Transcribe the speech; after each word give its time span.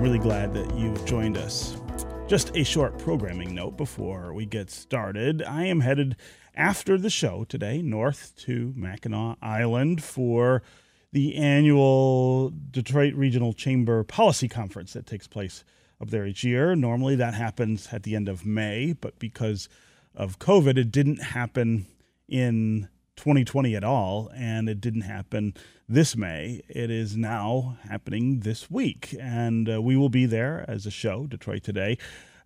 really 0.00 0.18
glad 0.18 0.54
that 0.54 0.74
you've 0.76 1.04
joined 1.04 1.36
us. 1.36 1.76
Just 2.26 2.56
a 2.56 2.64
short 2.64 2.98
programming 2.98 3.54
note 3.54 3.76
before 3.76 4.32
we 4.32 4.46
get 4.46 4.70
started. 4.70 5.42
I 5.42 5.64
am 5.64 5.80
headed 5.80 6.16
after 6.54 6.98
the 6.98 7.10
show 7.10 7.44
today 7.44 7.82
north 7.82 8.34
to 8.38 8.72
Mackinac 8.76 9.38
Island 9.42 10.02
for 10.02 10.62
the 11.12 11.36
annual 11.36 12.52
Detroit 12.70 13.14
Regional 13.14 13.52
Chamber 13.52 14.02
Policy 14.02 14.48
Conference 14.48 14.92
that 14.94 15.06
takes 15.06 15.26
place 15.26 15.64
up 16.00 16.10
there 16.10 16.26
each 16.26 16.42
year. 16.42 16.74
Normally 16.74 17.14
that 17.16 17.34
happens 17.34 17.88
at 17.92 18.02
the 18.02 18.16
end 18.16 18.28
of 18.28 18.46
May, 18.46 18.94
but 18.94 19.18
because 19.18 19.68
of 20.14 20.38
COVID, 20.38 20.78
it 20.78 20.90
didn't 20.90 21.22
happen 21.22 21.86
in 22.28 22.88
2020 23.16 23.76
at 23.76 23.84
all, 23.84 24.30
and 24.34 24.68
it 24.68 24.80
didn't 24.80 25.02
happen 25.02 25.54
this 25.88 26.16
May. 26.16 26.62
It 26.68 26.90
is 26.90 27.16
now 27.16 27.78
happening 27.88 28.40
this 28.40 28.70
week, 28.70 29.14
and 29.20 29.68
uh, 29.68 29.82
we 29.82 29.96
will 29.96 30.08
be 30.08 30.26
there 30.26 30.64
as 30.68 30.86
a 30.86 30.90
show, 30.90 31.26
Detroit 31.26 31.62
Today. 31.62 31.98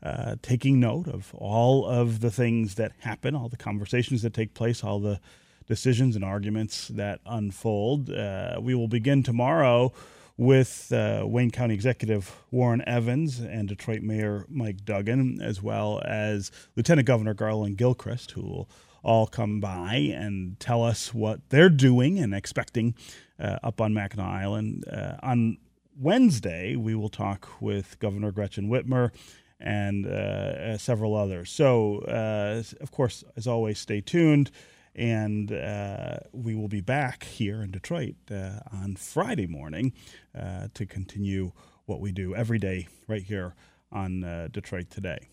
Uh, 0.03 0.37
taking 0.43 0.79
note 0.79 1.09
of 1.09 1.35
all 1.35 1.87
of 1.87 2.21
the 2.21 2.31
things 2.31 2.75
that 2.75 2.93
happen, 2.99 3.35
all 3.35 3.49
the 3.49 3.57
conversations 3.57 4.23
that 4.23 4.35
take 4.35 4.55
place, 4.55 4.85
all 4.85 5.01
the 5.01 5.19
decisions 5.67 6.15
and 6.15 6.25
arguments 6.25 6.89
that 6.89 7.21
unfold. 7.27 8.11
Uh, 8.11 8.59
we 8.61 8.75
will 8.75 8.89
begin 8.89 9.23
tomorrow 9.23 9.93
with 10.37 10.93
uh, 10.93 11.25
Wayne 11.27 11.51
County 11.51 11.75
Executive 11.75 12.37
Warren 12.51 12.87
Evans 12.87 13.41
and 13.41 13.69
Detroit 13.69 14.03
Mayor 14.03 14.45
Mike 14.49 14.85
Duggan, 14.85 15.41
as 15.41 15.63
well 15.63 16.03
as 16.05 16.51
Lieutenant 16.77 17.07
Governor 17.07 17.35
Garlin 17.35 17.75
Gilchrist, 17.75 18.33
who 18.33 18.43
will 18.43 18.69
all 19.07 19.29
come 19.29 19.61
by 19.61 19.95
and 20.13 20.59
tell 20.59 20.83
us 20.83 21.15
what 21.15 21.49
they're 21.51 21.71
doing 21.71 22.19
and 22.19 22.35
expecting 22.35 22.93
uh, 23.39 23.57
up 23.63 23.81
on 23.81 23.95
Mackinac 23.95 24.27
Island. 24.27 24.85
Uh, 24.93 25.15
on 25.23 25.59
Wednesday, 25.97 26.75
we 26.75 26.97
will 26.97 27.09
talk 27.09 27.49
with 27.61 27.99
Governor 28.01 28.33
Gretchen 28.33 28.69
Whitmer 28.69 29.13
and 29.61 30.07
uh, 30.07 30.11
uh 30.11 30.77
several 30.77 31.15
others. 31.15 31.51
So, 31.51 32.01
uh, 32.01 32.63
of 32.81 32.91
course, 32.91 33.23
as 33.37 33.47
always, 33.47 33.79
stay 33.79 34.01
tuned. 34.01 34.51
And 34.95 35.53
uh, 35.53 36.19
we 36.33 36.55
will 36.55 36.69
be 36.69 36.81
back 36.81 37.25
here 37.25 37.63
in 37.63 37.71
Detroit 37.71 38.17
on 38.31 38.97
Friday 38.97 39.47
morning 39.47 39.93
to 40.35 40.87
continue 40.87 41.53
what 41.85 42.01
we 42.01 42.13
do 42.13 42.35
every 42.35 42.59
day 42.59 42.89
right 43.07 43.23
here 43.23 43.55
on 43.93 44.49
Detroit 44.53 44.89
Today. 44.89 45.29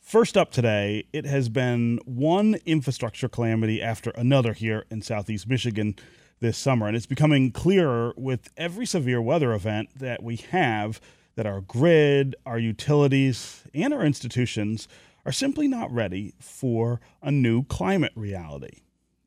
First 0.00 0.36
up 0.36 0.50
today, 0.50 1.06
it 1.12 1.24
has 1.26 1.48
been 1.48 2.00
one 2.04 2.56
infrastructure 2.66 3.28
calamity 3.28 3.80
after 3.80 4.10
another 4.10 4.54
here 4.54 4.84
in 4.90 5.02
southeast 5.02 5.46
Michigan 5.46 5.94
this 6.40 6.58
summer. 6.58 6.88
And 6.88 6.96
it's 6.96 7.06
becoming 7.06 7.52
clearer 7.52 8.12
with 8.16 8.50
every 8.56 8.86
severe 8.86 9.22
weather 9.22 9.52
event 9.52 9.90
that 9.94 10.22
we 10.22 10.36
have 10.36 11.00
that 11.36 11.46
our 11.46 11.60
grid, 11.60 12.34
our 12.44 12.58
utilities, 12.58 13.62
and 13.72 13.94
our 13.94 14.04
institutions 14.04 14.88
are 15.24 15.32
simply 15.32 15.68
not 15.68 15.92
ready 15.92 16.34
for 16.40 17.00
a 17.22 17.30
new 17.30 17.62
climate 17.64 18.12
reality. 18.16 18.80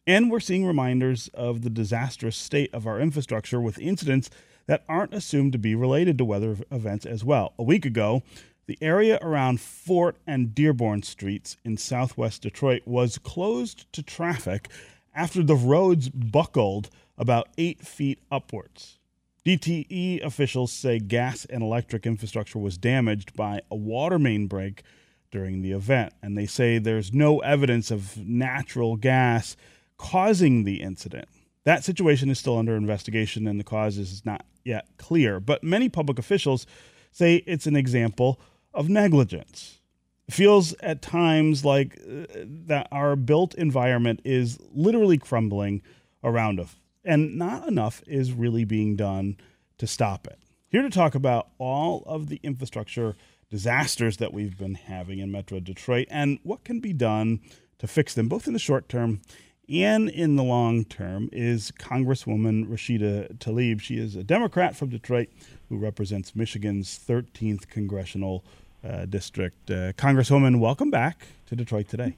And 0.06 0.30
we're 0.30 0.42
seeing 0.42 0.66
reminders 0.66 1.30
of 1.30 1.62
the 1.62 1.70
disastrous 1.70 2.36
state 2.36 2.74
of 2.74 2.86
our 2.86 3.00
infrastructure 3.00 3.62
with 3.62 3.80
incidents 3.80 4.30
that 4.66 4.84
aren't 4.90 5.14
assumed 5.14 5.54
to 5.54 5.58
be 5.58 5.76
related 5.76 6.18
to 6.18 6.26
weather 6.26 6.58
events 6.72 7.06
as 7.06 7.24
well. 7.24 7.54
A 7.58 7.64
week 7.64 7.86
ago, 7.86 8.24
the 8.66 8.78
area 8.82 9.20
around 9.22 9.60
Fort 9.60 10.18
and 10.26 10.56
Dearborn 10.56 11.04
Streets 11.04 11.58
in 11.66 11.78
southwest 11.78 12.42
Detroit 12.42 12.84
was 12.86 13.18
closed 13.18 13.92
to 13.94 14.02
traffic 14.02 14.70
after 15.14 15.44
the 15.44 15.56
roads 15.56 16.10
buckled 16.10 16.90
about 17.18 17.50
eight 17.58 17.86
feet 17.86 18.20
upwards. 18.32 19.00
DTE 19.46 20.24
officials 20.24 20.72
say 20.72 21.00
gas 21.00 21.46
and 21.46 21.62
electric 21.62 22.06
infrastructure 22.06 22.60
was 22.60 22.78
damaged 22.78 23.34
by 23.36 23.60
a 23.70 23.76
water 23.76 24.18
main 24.18 24.48
break 24.48 24.84
during 25.32 25.62
the 25.62 25.74
event, 25.74 26.14
and 26.22 26.38
they 26.38 26.46
say 26.46 26.78
there's 26.78 27.14
no 27.14 27.40
evidence 27.40 27.92
of 27.92 28.18
natural 28.18 28.96
gas 28.96 29.58
causing 29.98 30.64
the 30.64 30.82
incident. 30.82 31.28
That 31.66 31.84
situation 31.84 32.30
is 32.30 32.40
still 32.40 32.58
under 32.58 32.76
investigation, 32.76 33.48
and 33.48 33.60
the 33.60 33.64
cause 33.66 33.98
is 33.98 34.26
not 34.26 34.46
yet 34.64 34.88
clear. 34.98 35.40
But 35.40 35.64
many 35.64 35.90
public 35.90 36.20
officials 36.20 36.66
say 37.12 37.44
it's 37.46 37.68
an 37.68 37.76
example 37.76 38.40
of 38.74 38.90
negligence. 38.90 39.80
It 40.28 40.34
feels 40.34 40.74
at 40.76 41.02
times 41.02 41.66
like 41.66 42.00
uh, 42.00 42.26
that 42.66 42.88
our 42.92 43.16
built 43.16 43.54
environment 43.56 44.22
is 44.24 44.58
literally 44.74 45.18
crumbling 45.18 45.82
around 46.24 46.60
us, 46.60 46.76
and 47.04 47.38
not 47.38 47.68
enough 47.68 48.02
is 48.08 48.32
really 48.32 48.64
being 48.64 48.96
done 48.96 49.38
to 49.78 49.88
stop 49.88 50.28
it. 50.28 50.40
Here 50.70 50.82
to 50.82 50.90
talk 50.90 51.14
about 51.14 51.50
all 51.58 52.04
of 52.06 52.30
the 52.30 52.40
infrastructure 52.42 53.16
disasters 53.50 54.18
that 54.18 54.34
we've 54.34 54.58
been 54.58 54.74
having 54.74 55.20
in 55.20 55.32
Metro 55.32 55.60
Detroit 55.60 56.08
and 56.10 56.40
what 56.42 56.64
can 56.64 56.80
be 56.80 56.94
done 56.94 57.40
to 57.78 57.86
fix 57.86 58.16
them, 58.16 58.28
both 58.28 58.48
in 58.48 58.54
the 58.54 58.60
short 58.60 58.90
term 58.90 59.22
and 59.70 60.10
in 60.10 60.36
the 60.36 60.44
long 60.44 60.86
term, 60.86 61.30
is 61.32 61.72
Congresswoman 61.78 62.68
Rashida 62.68 63.38
Tlaib. 63.38 63.80
She 63.82 63.98
is 63.98 64.16
a 64.16 64.24
Democrat 64.24 64.76
from 64.76 64.90
Detroit 64.90 65.30
who 65.70 65.78
represents 65.78 66.36
Michigan's 66.36 67.00
13th 67.08 67.68
congressional 67.68 68.44
uh, 68.84 69.06
district. 69.06 69.70
Uh, 69.70 69.94
Congresswoman, 69.94 70.60
welcome 70.60 70.90
back 70.90 71.28
to 71.48 71.56
Detroit 71.56 71.88
today. 71.88 72.16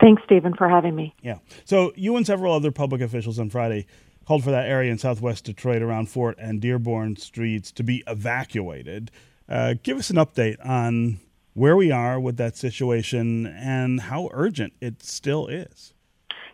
Thanks, 0.00 0.22
Stephen, 0.24 0.54
for 0.54 0.68
having 0.68 0.94
me. 0.96 1.14
Yeah. 1.22 1.38
So 1.64 1.92
you 1.94 2.16
and 2.16 2.26
several 2.26 2.54
other 2.54 2.70
public 2.70 3.00
officials 3.00 3.38
on 3.38 3.50
Friday 3.50 3.86
called 4.26 4.44
for 4.44 4.50
that 4.50 4.66
area 4.66 4.90
in 4.90 4.98
southwest 4.98 5.44
Detroit 5.44 5.82
around 5.82 6.08
Fort 6.08 6.36
and 6.38 6.60
Dearborn 6.60 7.16
streets 7.16 7.70
to 7.72 7.82
be 7.82 8.02
evacuated. 8.06 9.10
Uh, 9.48 9.74
give 9.82 9.98
us 9.98 10.10
an 10.10 10.16
update 10.16 10.56
on 10.64 11.18
where 11.54 11.76
we 11.76 11.90
are 11.90 12.18
with 12.18 12.36
that 12.36 12.56
situation 12.56 13.46
and 13.46 14.00
how 14.02 14.30
urgent 14.32 14.72
it 14.80 15.02
still 15.02 15.46
is. 15.48 15.92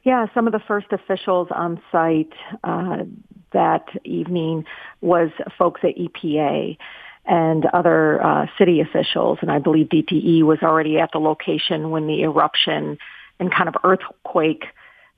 Yeah, 0.05 0.27
some 0.34 0.47
of 0.47 0.53
the 0.53 0.61
first 0.61 0.87
officials 0.93 1.49
on 1.50 1.81
site 1.93 2.33
uh, 2.65 3.05
that 3.53 3.87
evening 4.05 4.65
was 5.00 5.31
folks 5.59 5.83
at 5.84 5.97
EPA 5.97 6.78
and 7.26 7.66
other 7.66 8.25
uh, 8.25 8.47
city 8.59 8.81
officials. 8.81 9.38
And 9.42 9.50
I 9.50 9.59
believe 9.59 9.88
DTE 9.88 10.42
was 10.42 10.59
already 10.62 10.98
at 10.98 11.10
the 11.12 11.19
location 11.19 11.91
when 11.91 12.06
the 12.06 12.22
eruption 12.22 12.98
and 13.38 13.53
kind 13.53 13.69
of 13.69 13.76
earthquake 13.84 14.64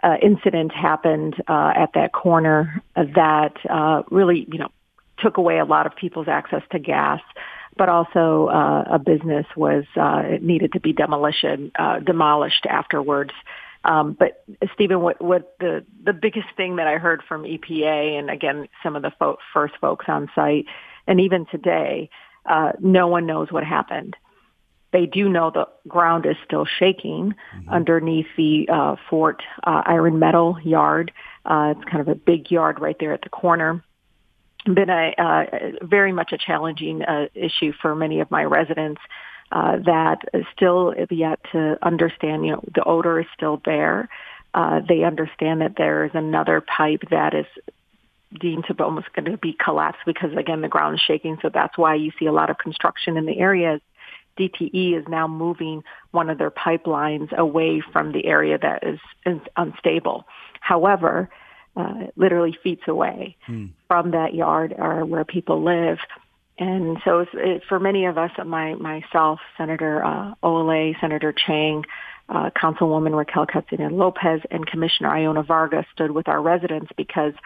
uh, 0.03 0.17
incident 0.23 0.73
happened 0.73 1.35
uh, 1.49 1.73
at 1.75 1.93
that 1.95 2.13
corner 2.13 2.83
that 2.95 3.55
uh, 3.69 4.03
really, 4.11 4.47
you 4.51 4.59
know, 4.59 4.69
took 5.19 5.37
away 5.37 5.59
a 5.59 5.65
lot 5.65 5.87
of 5.87 5.97
people's 5.97 6.29
access 6.29 6.63
to 6.71 6.79
gas. 6.79 7.21
But 7.77 7.89
also, 7.89 8.49
uh, 8.49 8.85
a 8.93 8.99
business 8.99 9.47
was 9.57 9.85
uh, 9.95 10.23
needed 10.41 10.73
to 10.73 10.81
be 10.81 10.93
demolition 10.93 11.71
uh, 11.79 12.01
demolished 12.01 12.67
afterwards. 12.69 13.31
Um, 13.85 14.17
but 14.19 14.45
Stephen, 14.75 15.01
what, 15.01 15.23
what 15.23 15.55
the 15.61 15.85
the 16.05 16.13
biggest 16.13 16.49
thing 16.57 16.77
that 16.77 16.89
I 16.89 16.99
heard 16.99 17.23
from 17.29 17.45
EPA 17.45 18.19
and 18.19 18.31
again 18.31 18.69
some 18.83 18.97
of 18.97 19.03
the 19.03 19.13
fo- 19.17 19.39
first 19.55 19.75
folks 19.81 20.07
on 20.09 20.29
site 20.35 20.67
and 21.09 21.21
even 21.21 21.47
today, 21.47 22.11
uh, 22.47 22.73
no 22.79 23.09
one 23.09 23.27
knows 23.27 23.51
what 23.51 23.65
happened. 23.65 24.17
They 24.93 25.07
do 25.07 25.29
know 25.29 25.51
the 25.51 25.67
ground 25.89 26.27
is 26.27 26.37
still 26.45 26.65
shaking 26.65 27.35
mm-hmm. 27.55 27.69
underneath 27.69 28.27
the 28.37 28.69
uh, 28.73 28.97
Fort 29.11 29.43
uh, 29.65 29.83
Iron 29.85 30.19
Metal 30.19 30.59
yard. 30.63 31.13
Uh, 31.45 31.75
it's 31.77 31.85
kind 31.91 32.01
of 32.01 32.09
a 32.09 32.15
big 32.15 32.51
yard 32.51 32.81
right 32.81 32.97
there 33.01 33.13
at 33.13 33.23
the 33.23 33.29
corner. 33.29 33.83
Been 34.65 34.91
a 34.91 35.15
uh, 35.19 35.45
very 35.83 36.13
much 36.13 36.33
a 36.33 36.39
challenging 36.39 37.03
uh, 37.03 37.27
issue 37.35 37.73
for 37.81 37.95
many 37.95 38.21
of 38.21 38.31
my 38.31 38.45
residents. 38.45 39.01
Uh, 39.51 39.79
that 39.87 40.19
still 40.55 40.95
yet 41.11 41.39
to 41.53 41.79
understand. 41.81 42.45
You 42.45 42.53
know, 42.53 42.65
the 42.75 42.85
odor 42.85 43.21
is 43.21 43.27
still 43.35 43.63
there. 43.65 44.11
Uh, 44.53 44.81
they 44.87 45.05
understand 45.05 45.63
that 45.63 45.75
there 45.77 46.05
is 46.05 46.11
another 46.13 46.61
pipe 46.61 47.03
that 47.11 47.35
is 47.35 47.47
deemed 48.39 48.65
to 48.67 48.75
be 48.75 48.83
almost 48.83 49.13
going 49.15 49.25
to 49.25 49.39
be 49.39 49.57
collapsed 49.63 50.01
because 50.05 50.31
again 50.37 50.61
the 50.61 50.69
ground 50.69 50.95
is 50.97 51.01
shaking. 51.01 51.39
So 51.43 51.51
that's 51.53 51.79
why 51.79 51.95
you 51.95 52.13
see 52.19 52.27
a 52.27 52.33
lot 52.33 52.51
of 52.51 52.59
construction 52.59 53.17
in 53.17 53.27
the 53.27 53.39
areas. 53.39 53.81
DTE 54.39 54.99
is 54.99 55.05
now 55.09 55.27
moving 55.27 55.83
one 56.13 56.31
of 56.31 56.39
their 56.39 56.51
pipelines 56.51 57.33
away 57.37 57.83
from 57.93 58.13
the 58.13 58.27
area 58.27 58.57
that 58.59 58.87
is, 58.87 59.01
is 59.27 59.41
unstable. 59.57 60.25
However, 60.61 61.29
uh, 61.77 62.07
literally 62.17 62.57
feet 62.63 62.81
away 62.87 63.37
hmm. 63.47 63.67
from 63.89 64.13
that 64.13 64.35
yard 64.35 64.75
or 64.77 65.05
where 65.05 65.25
people 65.25 65.65
live. 65.65 65.99
And 66.59 66.99
so 67.05 67.21
it's, 67.21 67.31
it, 67.35 67.63
for 67.69 67.79
many 67.79 68.07
of 68.07 68.19
us, 68.19 68.31
my, 68.45 68.75
myself, 68.75 69.41
Senator 69.57 70.05
uh, 70.05 70.35
Olaleye, 70.43 71.01
Senator 71.01 71.33
Chang, 71.33 71.85
uh, 72.29 72.51
Councilwoman 72.51 73.17
Raquel 73.17 73.47
Castaneda 73.47 73.95
Lopez, 73.95 74.41
and 74.51 74.67
Commissioner 74.67 75.11
Ilona 75.11 75.47
Varga 75.47 75.85
stood 75.93 76.11
with 76.11 76.29
our 76.29 76.41
residents 76.41 76.91
because– 76.97 77.33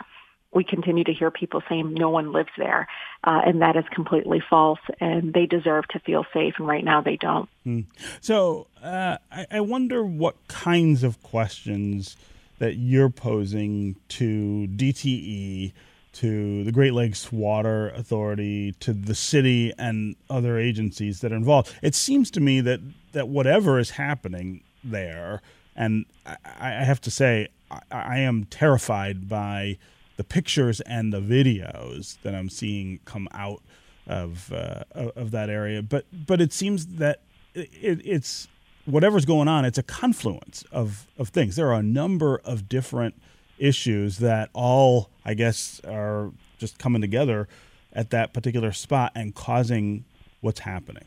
we 0.55 0.65
continue 0.65 1.05
to 1.05 1.13
hear 1.13 1.31
people 1.31 1.63
saying 1.69 1.95
no 1.95 2.11
one 2.11 2.33
lives 2.33 2.51
there, 2.59 2.87
uh, 3.25 3.41
and 3.45 3.63
that 3.63 3.77
is 3.77 3.85
completely 3.91 4.43
false. 4.51 4.81
And 5.01 5.33
they 5.33 5.47
deserve 5.47 5.89
to 5.89 5.99
feel 6.01 6.25
safe, 6.33 6.55
and 6.59 6.67
right 6.67 6.85
now 6.85 7.01
they 7.01 7.17
don't. 7.17 7.49
Hmm. 7.65 7.81
So 8.21 8.67
uh, 8.83 9.19
I, 9.31 9.47
I, 9.51 9.61
wonder 9.61 10.05
what 10.05 10.37
kinds 10.49 11.03
of 11.03 11.23
questions 11.23 12.17
that 12.59 12.77
you're 12.77 13.11
posing 13.11 13.97
to 14.09 14.69
DTE 14.77 15.73
to 16.15 16.65
the 16.65 16.73
Great 16.73 16.93
Lakes 16.93 17.33
Water 17.33 17.89
Authority, 17.91 18.73
to 18.81 18.93
the 18.93 19.15
city 19.15 19.73
and 19.79 20.15
other 20.29 20.59
agencies 20.59 21.21
that 21.21 21.33
are 21.33 21.37
involved. 21.37 21.75
It 21.81 21.95
seems 21.95 22.31
to 22.33 22.41
me 22.41 22.61
that 22.61 22.81
that 23.13 23.29
whatever 23.29 23.79
is 23.79 23.91
happening 23.91 24.63
there, 24.85 25.41
and 25.75 26.05
I, 26.27 26.37
I 26.61 26.85
have 26.85 27.01
to 27.03 27.11
say, 27.11 27.49
I, 27.71 27.81
I 27.91 28.19
am 28.19 28.45
terrified 28.45 29.29
by 29.29 29.79
the 30.23 30.29
pictures 30.29 30.81
and 30.83 31.13
the 31.13 31.21
videos 31.21 32.17
that 32.23 32.33
I'm 32.33 32.49
seeing 32.49 33.01
come 33.05 33.29
out 33.33 33.61
of 34.07 34.53
uh, 34.53 34.85
of 34.95 35.33
that 35.33 35.51
area. 35.51 35.83
But 35.83 36.07
but 36.13 36.41
it 36.41 36.53
seems 36.53 36.87
that 36.99 37.21
it, 37.55 38.01
it's 38.05 38.47
whatever's 38.85 39.25
going 39.25 39.49
on. 39.49 39.65
It's 39.65 39.79
a 39.79 39.83
confluence 39.83 40.65
of 40.71 41.09
of 41.19 41.31
things. 41.31 41.57
There 41.57 41.73
are 41.73 41.81
a 41.81 41.83
number 41.83 42.41
of 42.45 42.69
different 42.69 43.21
issues 43.59 44.19
that 44.19 44.51
all, 44.53 45.11
I 45.25 45.35
guess, 45.35 45.81
are 45.87 46.31
just 46.59 46.79
coming 46.79 47.01
together 47.01 47.49
at 47.93 48.11
that 48.11 48.33
particular 48.33 48.71
spot 48.71 49.11
and 49.17 49.35
causing 49.35 50.05
what's 50.41 50.61
happening. 50.61 51.05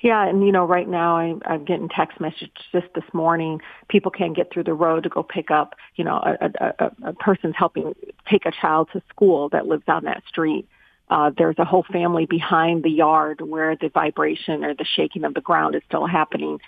Yeah, 0.00 0.26
and 0.26 0.44
you 0.44 0.52
know, 0.52 0.64
right 0.64 0.88
now 0.88 1.16
I, 1.16 1.34
I'm 1.46 1.64
getting 1.64 1.88
text 1.88 2.20
messages 2.20 2.50
just 2.72 2.88
this 2.94 3.04
morning. 3.12 3.60
People 3.88 4.10
can't 4.10 4.34
get 4.34 4.52
through 4.52 4.64
the 4.64 4.74
road 4.74 5.04
to 5.04 5.08
go 5.08 5.22
pick 5.22 5.50
up. 5.50 5.74
You 5.96 6.04
know, 6.04 6.16
a, 6.16 6.74
a, 6.78 6.90
a 7.10 7.12
person's 7.14 7.54
helping 7.56 7.94
take 8.28 8.46
a 8.46 8.52
child 8.52 8.88
to 8.92 9.02
school 9.08 9.48
that 9.50 9.66
lives 9.66 9.84
on 9.88 10.04
that 10.04 10.22
street. 10.28 10.68
Uh, 11.08 11.30
there's 11.36 11.58
a 11.58 11.64
whole 11.64 11.84
family 11.92 12.26
behind 12.26 12.82
the 12.82 12.90
yard 12.90 13.40
where 13.40 13.76
the 13.76 13.88
vibration 13.88 14.64
or 14.64 14.74
the 14.74 14.86
shaking 14.96 15.24
of 15.24 15.34
the 15.34 15.40
ground 15.40 15.74
is 15.74 15.82
still 15.86 16.06
happening 16.06 16.58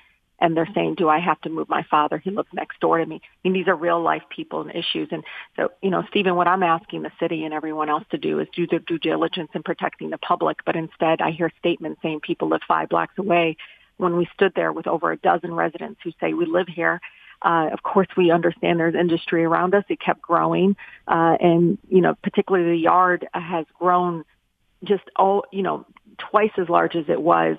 and 0.40 0.56
they're 0.56 0.68
saying, 0.74 0.96
do 0.96 1.08
I 1.08 1.20
have 1.20 1.40
to 1.42 1.48
move 1.48 1.68
my 1.68 1.84
father? 1.90 2.18
He 2.18 2.30
lives 2.30 2.48
next 2.52 2.80
door 2.80 2.98
to 2.98 3.06
me. 3.06 3.20
I 3.22 3.48
mean, 3.48 3.54
these 3.54 3.68
are 3.68 3.76
real 3.76 4.02
life 4.02 4.22
people 4.34 4.62
and 4.62 4.70
issues. 4.70 5.08
And 5.10 5.24
so, 5.56 5.70
you 5.80 5.90
know, 5.90 6.02
Stephen, 6.10 6.34
what 6.34 6.48
I'm 6.48 6.62
asking 6.62 7.02
the 7.02 7.12
city 7.20 7.44
and 7.44 7.54
everyone 7.54 7.88
else 7.88 8.04
to 8.10 8.18
do 8.18 8.40
is 8.40 8.48
do 8.54 8.66
their 8.66 8.80
due 8.80 8.98
diligence 8.98 9.50
in 9.54 9.62
protecting 9.62 10.10
the 10.10 10.18
public. 10.18 10.58
But 10.66 10.76
instead, 10.76 11.20
I 11.20 11.30
hear 11.30 11.50
statements 11.58 12.02
saying 12.02 12.20
people 12.20 12.48
live 12.48 12.62
five 12.66 12.88
blocks 12.88 13.14
away 13.16 13.56
when 13.96 14.16
we 14.16 14.28
stood 14.34 14.52
there 14.56 14.72
with 14.72 14.86
over 14.86 15.12
a 15.12 15.16
dozen 15.16 15.54
residents 15.54 16.00
who 16.02 16.10
say 16.20 16.34
we 16.34 16.46
live 16.46 16.66
here. 16.68 17.00
Uh, 17.40 17.68
of 17.72 17.82
course, 17.82 18.08
we 18.16 18.30
understand 18.30 18.80
there's 18.80 18.94
industry 18.94 19.44
around 19.44 19.74
us. 19.74 19.84
It 19.88 20.00
kept 20.00 20.22
growing. 20.22 20.76
Uh, 21.06 21.36
and, 21.40 21.78
you 21.88 22.00
know, 22.00 22.14
particularly 22.22 22.72
the 22.72 22.82
yard 22.82 23.26
has 23.32 23.66
grown 23.78 24.24
just 24.82 25.04
all, 25.14 25.44
you 25.52 25.62
know, 25.62 25.86
twice 26.18 26.52
as 26.58 26.68
large 26.68 26.96
as 26.96 27.04
it 27.08 27.20
was 27.20 27.56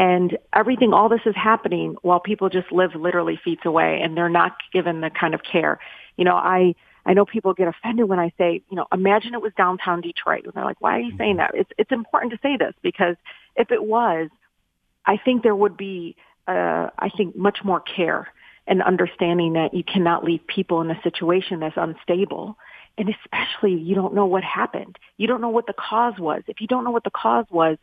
and 0.00 0.38
everything, 0.54 0.94
all 0.94 1.10
this 1.10 1.20
is 1.26 1.36
happening 1.36 1.94
while 2.00 2.20
people 2.20 2.48
just 2.48 2.72
live 2.72 2.94
literally 2.94 3.38
feet 3.44 3.58
away 3.66 4.00
and 4.02 4.16
they're 4.16 4.30
not 4.30 4.56
given 4.72 5.02
the 5.02 5.10
kind 5.10 5.34
of 5.34 5.42
care. 5.42 5.78
You 6.16 6.24
know, 6.24 6.36
I, 6.36 6.74
I 7.04 7.12
know 7.12 7.26
people 7.26 7.52
get 7.52 7.68
offended 7.68 8.08
when 8.08 8.18
I 8.18 8.32
say, 8.38 8.62
you 8.70 8.76
know, 8.76 8.86
imagine 8.94 9.34
it 9.34 9.42
was 9.42 9.52
downtown 9.58 10.00
Detroit. 10.00 10.44
And 10.46 10.54
they're 10.54 10.64
like, 10.64 10.80
why 10.80 10.96
are 10.96 11.00
you 11.00 11.12
saying 11.18 11.36
that? 11.36 11.50
It's, 11.52 11.70
it's 11.76 11.92
important 11.92 12.32
to 12.32 12.38
say 12.42 12.56
this 12.56 12.72
because 12.80 13.16
if 13.56 13.70
it 13.70 13.84
was, 13.84 14.30
I 15.04 15.18
think 15.18 15.42
there 15.42 15.54
would 15.54 15.76
be, 15.76 16.16
uh, 16.48 16.88
I 16.98 17.10
think 17.14 17.36
much 17.36 17.58
more 17.62 17.80
care 17.80 18.28
and 18.66 18.82
understanding 18.82 19.52
that 19.52 19.74
you 19.74 19.84
cannot 19.84 20.24
leave 20.24 20.46
people 20.46 20.80
in 20.80 20.90
a 20.90 20.98
situation 21.02 21.60
that's 21.60 21.76
unstable. 21.76 22.56
And 22.96 23.10
especially 23.10 23.74
you 23.74 23.94
don't 23.94 24.14
know 24.14 24.24
what 24.24 24.44
happened. 24.44 24.98
You 25.18 25.26
don't 25.26 25.42
know 25.42 25.50
what 25.50 25.66
the 25.66 25.74
cause 25.74 26.18
was. 26.18 26.42
If 26.46 26.62
you 26.62 26.68
don't 26.68 26.84
know 26.84 26.90
what 26.90 27.04
the 27.04 27.10
cause 27.10 27.44
was, 27.50 27.76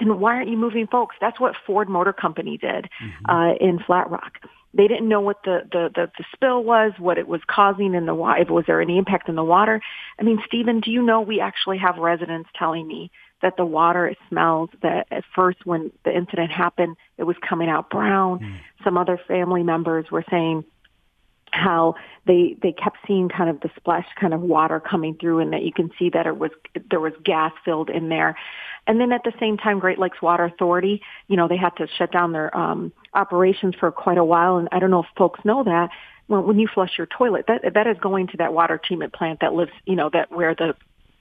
then 0.00 0.20
why 0.20 0.34
aren't 0.34 0.48
you 0.48 0.56
moving 0.56 0.86
folks? 0.86 1.16
That's 1.20 1.38
what 1.38 1.54
Ford 1.66 1.88
Motor 1.88 2.12
Company 2.12 2.56
did 2.56 2.88
mm-hmm. 3.02 3.30
uh, 3.30 3.54
in 3.54 3.78
Flat 3.78 4.10
Rock. 4.10 4.38
They 4.72 4.86
didn't 4.86 5.08
know 5.08 5.20
what 5.20 5.42
the, 5.44 5.62
the, 5.70 5.90
the, 5.92 6.10
the 6.16 6.24
spill 6.32 6.62
was, 6.62 6.92
what 6.98 7.18
it 7.18 7.26
was 7.26 7.40
causing 7.48 7.94
in 7.94 8.06
the 8.06 8.14
water, 8.14 8.44
was 8.52 8.64
there 8.66 8.80
any 8.80 8.98
impact 8.98 9.28
in 9.28 9.34
the 9.34 9.44
water. 9.44 9.80
I 10.18 10.22
mean, 10.22 10.40
Stephen, 10.46 10.80
do 10.80 10.92
you 10.92 11.02
know 11.02 11.20
we 11.20 11.40
actually 11.40 11.78
have 11.78 11.96
residents 11.98 12.48
telling 12.56 12.86
me 12.86 13.10
that 13.42 13.56
the 13.56 13.64
water 13.64 14.14
smells 14.28 14.70
that 14.82 15.06
at 15.10 15.24
first 15.34 15.58
when 15.64 15.90
the 16.04 16.16
incident 16.16 16.50
happened, 16.52 16.96
it 17.18 17.24
was 17.24 17.36
coming 17.46 17.68
out 17.68 17.90
brown. 17.90 18.38
Mm. 18.38 18.58
Some 18.84 18.96
other 18.96 19.18
family 19.26 19.62
members 19.62 20.10
were 20.10 20.24
saying 20.30 20.64
how 21.52 21.94
they 22.26 22.56
they 22.62 22.72
kept 22.72 22.98
seeing 23.06 23.28
kind 23.28 23.50
of 23.50 23.60
the 23.60 23.70
splash 23.76 24.06
kind 24.20 24.34
of 24.34 24.40
water 24.40 24.80
coming 24.80 25.16
through 25.20 25.40
and 25.40 25.52
that 25.52 25.62
you 25.62 25.72
can 25.72 25.90
see 25.98 26.10
that 26.10 26.26
it 26.26 26.36
was 26.36 26.50
there 26.90 27.00
was 27.00 27.12
gas 27.24 27.52
filled 27.64 27.90
in 27.90 28.08
there. 28.08 28.36
And 28.86 29.00
then 29.00 29.12
at 29.12 29.22
the 29.24 29.32
same 29.38 29.56
time 29.56 29.78
great 29.78 29.98
lakes 29.98 30.20
water 30.22 30.44
authority 30.44 31.02
you 31.28 31.36
know 31.36 31.48
they 31.48 31.56
had 31.56 31.76
to 31.76 31.86
shut 31.98 32.12
down 32.12 32.32
their 32.32 32.54
um 32.56 32.92
operations 33.14 33.74
for 33.78 33.90
quite 33.90 34.18
a 34.18 34.24
while. 34.24 34.56
And 34.56 34.68
i 34.72 34.78
don't 34.78 34.90
know 34.90 35.02
if 35.02 35.08
folks 35.16 35.40
know 35.44 35.64
that 35.64 35.90
when, 36.26 36.44
when 36.44 36.58
you 36.58 36.68
flush 36.72 36.96
your 36.96 37.06
toilet 37.06 37.46
that 37.48 37.74
that 37.74 37.86
is 37.86 37.96
going 38.00 38.28
to 38.28 38.36
that 38.38 38.52
water 38.52 38.80
treatment 38.82 39.12
plant 39.12 39.40
that 39.40 39.54
lives 39.54 39.72
you 39.84 39.96
know 39.96 40.10
that 40.12 40.30
where 40.30 40.54
the 40.54 40.74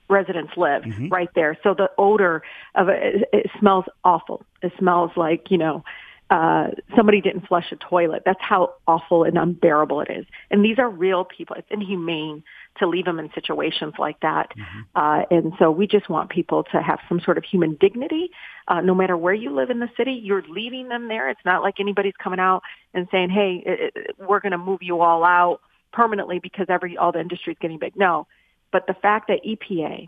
residents 0.09 0.51
live 0.57 0.83
mm-hmm. 0.83 1.07
right 1.09 1.29
there. 1.35 1.57
So 1.63 1.73
the 1.73 1.89
odor 1.97 2.41
of 2.75 2.89
it, 2.89 3.29
it 3.31 3.49
smells 3.59 3.85
awful. 4.03 4.43
It 4.61 4.73
smells 4.77 5.11
like 5.15 5.51
you 5.51 5.57
know 5.57 5.83
uh, 6.29 6.67
somebody 6.95 7.21
didn't 7.21 7.47
flush 7.47 7.71
a 7.71 7.75
toilet. 7.75 8.21
That's 8.25 8.41
how 8.41 8.75
awful 8.87 9.23
and 9.23 9.37
unbearable 9.37 10.01
it 10.01 10.11
is. 10.11 10.25
And 10.51 10.63
these 10.63 10.77
are 10.77 10.89
real 10.89 11.25
people. 11.25 11.55
It's 11.55 11.67
inhumane 11.71 12.43
to 12.77 12.87
leave 12.87 13.05
them 13.05 13.17
in 13.19 13.31
situations 13.33 13.95
like 13.97 14.19
that. 14.21 14.51
Mm-hmm. 14.51 14.79
Uh, 14.95 15.23
and 15.31 15.53
so 15.57 15.71
we 15.71 15.87
just 15.87 16.07
want 16.07 16.29
people 16.29 16.63
to 16.71 16.81
have 16.81 16.99
some 17.09 17.19
sort 17.19 17.39
of 17.39 17.43
human 17.43 17.77
dignity. 17.79 18.29
Uh, 18.67 18.81
no 18.81 18.93
matter 18.93 19.17
where 19.17 19.33
you 19.33 19.49
live 19.49 19.71
in 19.71 19.79
the 19.79 19.89
city, 19.97 20.13
you're 20.23 20.43
leaving 20.47 20.87
them 20.87 21.07
there. 21.07 21.29
It's 21.29 21.43
not 21.45 21.63
like 21.63 21.79
anybody's 21.79 22.13
coming 22.23 22.39
out 22.39 22.61
and 22.93 23.07
saying, 23.11 23.31
"Hey, 23.31 23.63
it, 23.65 23.93
it, 23.95 24.15
we're 24.19 24.39
going 24.39 24.51
to 24.51 24.59
move 24.59 24.83
you 24.83 25.01
all 25.01 25.23
out 25.23 25.61
permanently 25.91 26.37
because 26.37 26.67
every 26.69 26.95
all 26.95 27.11
the 27.11 27.19
industry 27.19 27.53
is 27.53 27.59
getting 27.59 27.79
big." 27.79 27.95
No, 27.95 28.27
but 28.71 28.85
the 28.85 28.93
fact 28.93 29.29
that 29.29 29.39
EPA 29.43 30.05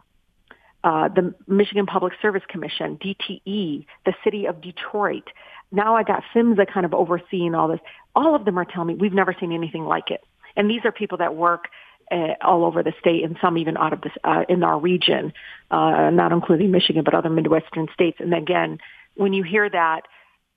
uh, 0.83 1.09
the 1.09 1.33
Michigan 1.47 1.85
Public 1.85 2.13
Service 2.21 2.43
Commission, 2.47 2.97
DTE, 2.97 3.85
the 4.05 4.13
city 4.23 4.45
of 4.45 4.61
Detroit. 4.61 5.29
Now 5.71 5.95
I 5.95 6.03
got 6.03 6.23
PHMSA 6.33 6.71
kind 6.71 6.85
of 6.85 6.93
overseeing 6.93 7.55
all 7.55 7.67
this. 7.67 7.79
All 8.15 8.35
of 8.35 8.45
them 8.45 8.57
are 8.57 8.65
telling 8.65 8.87
me 8.87 8.95
we've 8.95 9.13
never 9.13 9.35
seen 9.39 9.51
anything 9.51 9.85
like 9.85 10.11
it. 10.11 10.21
And 10.55 10.69
these 10.69 10.81
are 10.83 10.91
people 10.91 11.19
that 11.19 11.35
work 11.35 11.69
uh, 12.11 12.33
all 12.41 12.65
over 12.65 12.83
the 12.83 12.93
state 12.99 13.23
and 13.23 13.37
some 13.41 13.57
even 13.57 13.77
out 13.77 13.93
of 13.93 14.01
this, 14.01 14.11
uh, 14.23 14.43
in 14.49 14.63
our 14.63 14.77
region, 14.77 15.31
uh, 15.71 16.09
not 16.09 16.31
including 16.33 16.71
Michigan, 16.71 17.03
but 17.05 17.13
other 17.13 17.29
Midwestern 17.29 17.87
states. 17.93 18.17
And 18.19 18.33
again, 18.33 18.79
when 19.15 19.33
you 19.33 19.43
hear 19.43 19.69
that, 19.69 20.01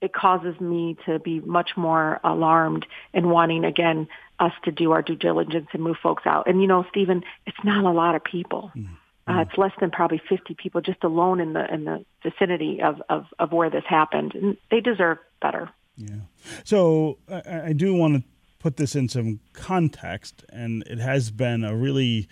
it 0.01 0.13
causes 0.13 0.59
me 0.59 0.97
to 1.05 1.19
be 1.19 1.39
much 1.39 1.71
more 1.77 2.19
alarmed 2.23 2.85
and 3.13 3.29
wanting 3.29 3.63
again 3.63 4.07
us 4.39 4.51
to 4.65 4.71
do 4.71 4.91
our 4.91 5.01
due 5.01 5.15
diligence 5.15 5.67
and 5.71 5.81
move 5.81 5.95
folks 6.03 6.23
out. 6.25 6.47
And 6.47 6.61
you 6.61 6.67
know, 6.67 6.85
Stephen, 6.89 7.23
it's 7.45 7.57
not 7.63 7.85
a 7.85 7.91
lot 7.91 8.15
of 8.15 8.23
people. 8.23 8.71
Mm. 8.75 8.89
Uh, 9.27 9.43
it's 9.47 9.57
less 9.57 9.71
than 9.79 9.89
probably 9.89 10.21
50 10.29 10.53
people 10.53 10.81
just 10.81 11.03
alone 11.03 11.39
in 11.39 11.53
the 11.53 11.73
in 11.73 11.85
the 11.85 12.05
vicinity 12.21 12.81
of, 12.81 13.01
of, 13.09 13.25
of 13.39 13.51
where 13.51 13.71
this 13.71 13.83
happened, 13.87 14.35
and 14.35 14.55
they 14.69 14.81
deserve 14.81 15.17
better. 15.41 15.69
Yeah. 15.97 16.17
So 16.63 17.17
I, 17.29 17.67
I 17.67 17.73
do 17.73 17.95
want 17.95 18.15
to 18.17 18.23
put 18.59 18.77
this 18.77 18.95
in 18.95 19.09
some 19.09 19.39
context, 19.53 20.43
and 20.49 20.83
it 20.83 20.99
has 20.99 21.31
been 21.31 21.63
a 21.63 21.75
really 21.75 22.27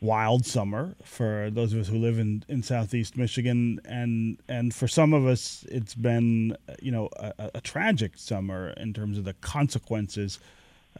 wild 0.00 0.44
summer 0.44 0.94
for 1.02 1.48
those 1.50 1.72
of 1.72 1.80
us 1.80 1.88
who 1.88 1.98
live 1.98 2.18
in, 2.18 2.44
in 2.48 2.62
southeast 2.62 3.16
Michigan, 3.16 3.80
and 3.84 4.38
and 4.48 4.74
for 4.74 4.88
some 4.88 5.14
of 5.14 5.26
us, 5.26 5.64
it's 5.70 5.94
been 5.94 6.56
you 6.82 6.92
know 6.92 7.08
a, 7.18 7.50
a 7.54 7.60
tragic 7.60 8.18
summer 8.18 8.70
in 8.76 8.92
terms 8.92 9.16
of 9.16 9.24
the 9.24 9.34
consequences 9.34 10.38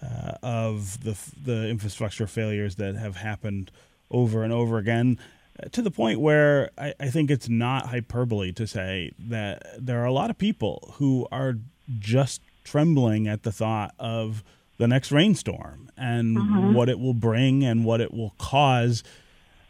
uh, 0.02 0.32
of 0.42 1.04
the 1.04 1.16
the 1.42 1.68
infrastructure 1.68 2.26
failures 2.26 2.76
that 2.76 2.96
have 2.96 3.16
happened 3.16 3.70
over 4.10 4.42
and 4.42 4.52
over 4.52 4.78
again 4.78 5.18
uh, 5.62 5.68
to 5.70 5.82
the 5.82 5.90
point 5.90 6.20
where 6.20 6.70
I, 6.78 6.94
I, 7.00 7.08
think 7.08 7.30
it's 7.30 7.48
not 7.48 7.86
hyperbole 7.86 8.52
to 8.52 8.66
say 8.66 9.12
that 9.18 9.64
there 9.78 10.00
are 10.02 10.06
a 10.06 10.12
lot 10.12 10.30
of 10.30 10.38
people 10.38 10.94
who 10.98 11.26
are 11.32 11.56
just 11.98 12.40
trembling 12.64 13.26
at 13.26 13.42
the 13.42 13.52
thought 13.52 13.94
of 13.98 14.42
the 14.78 14.88
next 14.88 15.10
rainstorm 15.10 15.88
and 15.96 16.36
mm-hmm. 16.36 16.75
what 16.75 16.88
it 16.88 16.98
will 16.98 17.14
bring 17.14 17.64
and 17.64 17.84
what 17.84 18.00
it 18.00 18.12
will 18.12 18.34
cause 18.38 19.02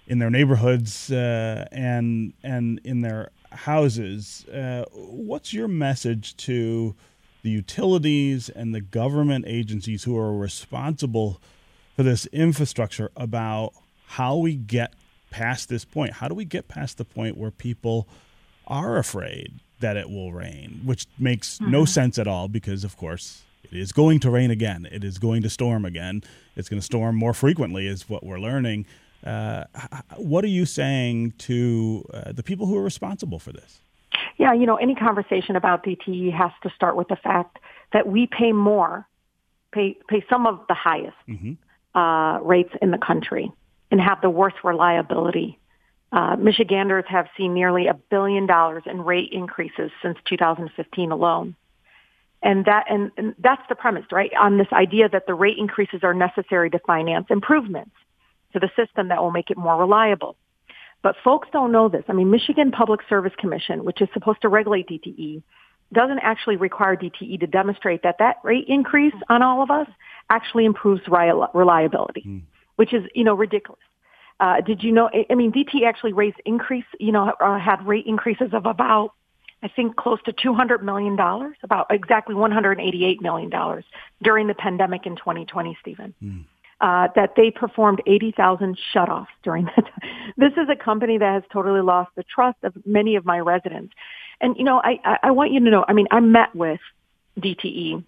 in 0.06 0.18
their 0.18 0.30
neighborhoods 0.30 1.10
uh, 1.10 1.66
and 1.72 2.32
and 2.42 2.80
in 2.84 3.00
their 3.00 3.30
houses. 3.50 4.44
Uh, 4.48 4.84
what's 4.92 5.52
your 5.52 5.68
message 5.68 6.36
to 6.36 6.94
the 7.42 7.50
utilities 7.50 8.48
and 8.48 8.74
the 8.74 8.80
government 8.80 9.44
agencies 9.46 10.04
who 10.04 10.16
are 10.18 10.36
responsible 10.36 11.40
for 11.94 12.02
this 12.02 12.26
infrastructure 12.26 13.10
about 13.16 13.72
how 14.06 14.36
we 14.36 14.54
get 14.54 14.94
past 15.30 15.68
this 15.68 15.84
point. 15.84 16.12
How 16.14 16.28
do 16.28 16.34
we 16.34 16.44
get 16.44 16.68
past 16.68 16.98
the 16.98 17.04
point 17.04 17.36
where 17.36 17.50
people 17.50 18.08
are 18.66 18.96
afraid 18.96 19.60
that 19.80 19.96
it 19.96 20.08
will 20.08 20.32
rain, 20.32 20.80
which 20.84 21.06
makes 21.18 21.58
mm-hmm. 21.58 21.70
no 21.70 21.84
sense 21.84 22.18
at 22.18 22.26
all 22.26 22.48
because, 22.48 22.84
of 22.84 22.96
course, 22.96 23.42
it 23.64 23.76
is 23.76 23.92
going 23.92 24.20
to 24.20 24.30
rain 24.30 24.50
again. 24.50 24.88
It 24.90 25.04
is 25.04 25.18
going 25.18 25.42
to 25.42 25.50
storm 25.50 25.84
again. 25.84 26.22
It's 26.56 26.68
going 26.68 26.80
to 26.80 26.84
storm 26.84 27.16
more 27.16 27.34
frequently, 27.34 27.86
is 27.86 28.08
what 28.08 28.24
we're 28.24 28.38
learning. 28.38 28.86
Uh, 29.24 29.64
what 30.16 30.44
are 30.44 30.48
you 30.48 30.64
saying 30.64 31.32
to 31.38 32.04
uh, 32.14 32.32
the 32.32 32.42
people 32.42 32.66
who 32.66 32.76
are 32.76 32.82
responsible 32.82 33.38
for 33.38 33.52
this? 33.52 33.80
Yeah, 34.38 34.52
you 34.52 34.66
know, 34.66 34.76
any 34.76 34.94
conversation 34.94 35.56
about 35.56 35.84
DTE 35.84 36.32
has 36.32 36.52
to 36.62 36.70
start 36.70 36.96
with 36.96 37.08
the 37.08 37.16
fact 37.16 37.58
that 37.92 38.06
we 38.06 38.26
pay 38.26 38.52
more, 38.52 39.06
pay 39.72 39.96
pay 40.08 40.24
some 40.30 40.46
of 40.46 40.60
the 40.68 40.74
highest 40.74 41.16
mm-hmm. 41.28 41.98
uh, 41.98 42.38
rates 42.40 42.72
in 42.80 42.90
the 42.90 42.98
country 42.98 43.50
and 43.90 44.00
have 44.00 44.20
the 44.20 44.30
worst 44.30 44.56
reliability. 44.64 45.58
Uh, 46.12 46.36
Michiganders 46.36 47.04
have 47.08 47.26
seen 47.36 47.54
nearly 47.54 47.88
a 47.88 47.94
billion 47.94 48.46
dollars 48.46 48.84
in 48.86 49.02
rate 49.02 49.30
increases 49.32 49.90
since 50.02 50.16
2015 50.28 51.10
alone. 51.10 51.56
And 52.42 52.64
that 52.66 52.84
and, 52.88 53.10
and 53.16 53.34
that's 53.38 53.62
the 53.68 53.74
premise, 53.74 54.04
right? 54.12 54.30
On 54.38 54.58
this 54.58 54.68
idea 54.72 55.08
that 55.08 55.26
the 55.26 55.34
rate 55.34 55.58
increases 55.58 56.00
are 56.02 56.14
necessary 56.14 56.70
to 56.70 56.78
finance 56.80 57.26
improvements 57.30 57.92
to 58.52 58.60
the 58.60 58.70
system 58.76 59.08
that 59.08 59.20
will 59.20 59.30
make 59.30 59.50
it 59.50 59.56
more 59.56 59.76
reliable. 59.76 60.36
But 61.02 61.16
folks 61.24 61.48
don't 61.52 61.72
know 61.72 61.88
this. 61.88 62.04
I 62.08 62.12
mean, 62.12 62.30
Michigan 62.30 62.70
Public 62.70 63.00
Service 63.08 63.32
Commission, 63.38 63.84
which 63.84 64.00
is 64.00 64.08
supposed 64.12 64.42
to 64.42 64.48
regulate 64.48 64.88
DTE, 64.88 65.42
doesn't 65.92 66.18
actually 66.18 66.56
require 66.56 66.96
DTE 66.96 67.38
to 67.40 67.46
demonstrate 67.46 68.02
that 68.02 68.16
that 68.18 68.36
rate 68.42 68.64
increase 68.68 69.14
on 69.28 69.42
all 69.42 69.62
of 69.62 69.70
us 69.70 69.86
actually 70.30 70.64
improves 70.64 71.02
reliability, 71.08 72.24
mm. 72.26 72.42
Which 72.76 72.92
is, 72.92 73.04
you 73.14 73.24
know, 73.24 73.34
ridiculous. 73.34 73.80
Uh, 74.38 74.60
did 74.60 74.82
you 74.82 74.92
know, 74.92 75.10
I 75.30 75.34
mean, 75.34 75.52
DTE 75.52 75.86
actually 75.86 76.12
raised 76.12 76.36
increase, 76.44 76.84
you 77.00 77.12
know, 77.12 77.32
uh, 77.40 77.58
had 77.58 77.86
rate 77.86 78.06
increases 78.06 78.50
of 78.52 78.66
about, 78.66 79.14
I 79.62 79.68
think 79.68 79.96
close 79.96 80.18
to 80.26 80.32
$200 80.32 80.82
million, 80.82 81.18
about 81.62 81.86
exactly 81.90 82.34
$188 82.34 83.20
million 83.22 83.82
during 84.22 84.46
the 84.46 84.54
pandemic 84.54 85.06
in 85.06 85.16
2020, 85.16 85.76
Stephen. 85.80 86.14
Mm. 86.22 86.44
Uh, 86.78 87.08
that 87.16 87.32
they 87.36 87.50
performed 87.50 88.02
80,000 88.06 88.76
shutoffs 88.94 89.28
during 89.42 89.64
that 89.64 89.76
time. 89.76 90.10
This 90.36 90.52
is 90.58 90.68
a 90.68 90.76
company 90.76 91.16
that 91.16 91.32
has 91.32 91.42
totally 91.50 91.80
lost 91.80 92.10
the 92.16 92.22
trust 92.22 92.58
of 92.62 92.74
many 92.84 93.16
of 93.16 93.24
my 93.24 93.40
residents. 93.40 93.94
And, 94.42 94.54
you 94.58 94.64
know, 94.64 94.82
I, 94.84 95.18
I 95.22 95.30
want 95.30 95.52
you 95.52 95.60
to 95.60 95.70
know, 95.70 95.86
I 95.88 95.94
mean, 95.94 96.06
I 96.10 96.20
met 96.20 96.54
with 96.54 96.80
DTE 97.40 98.04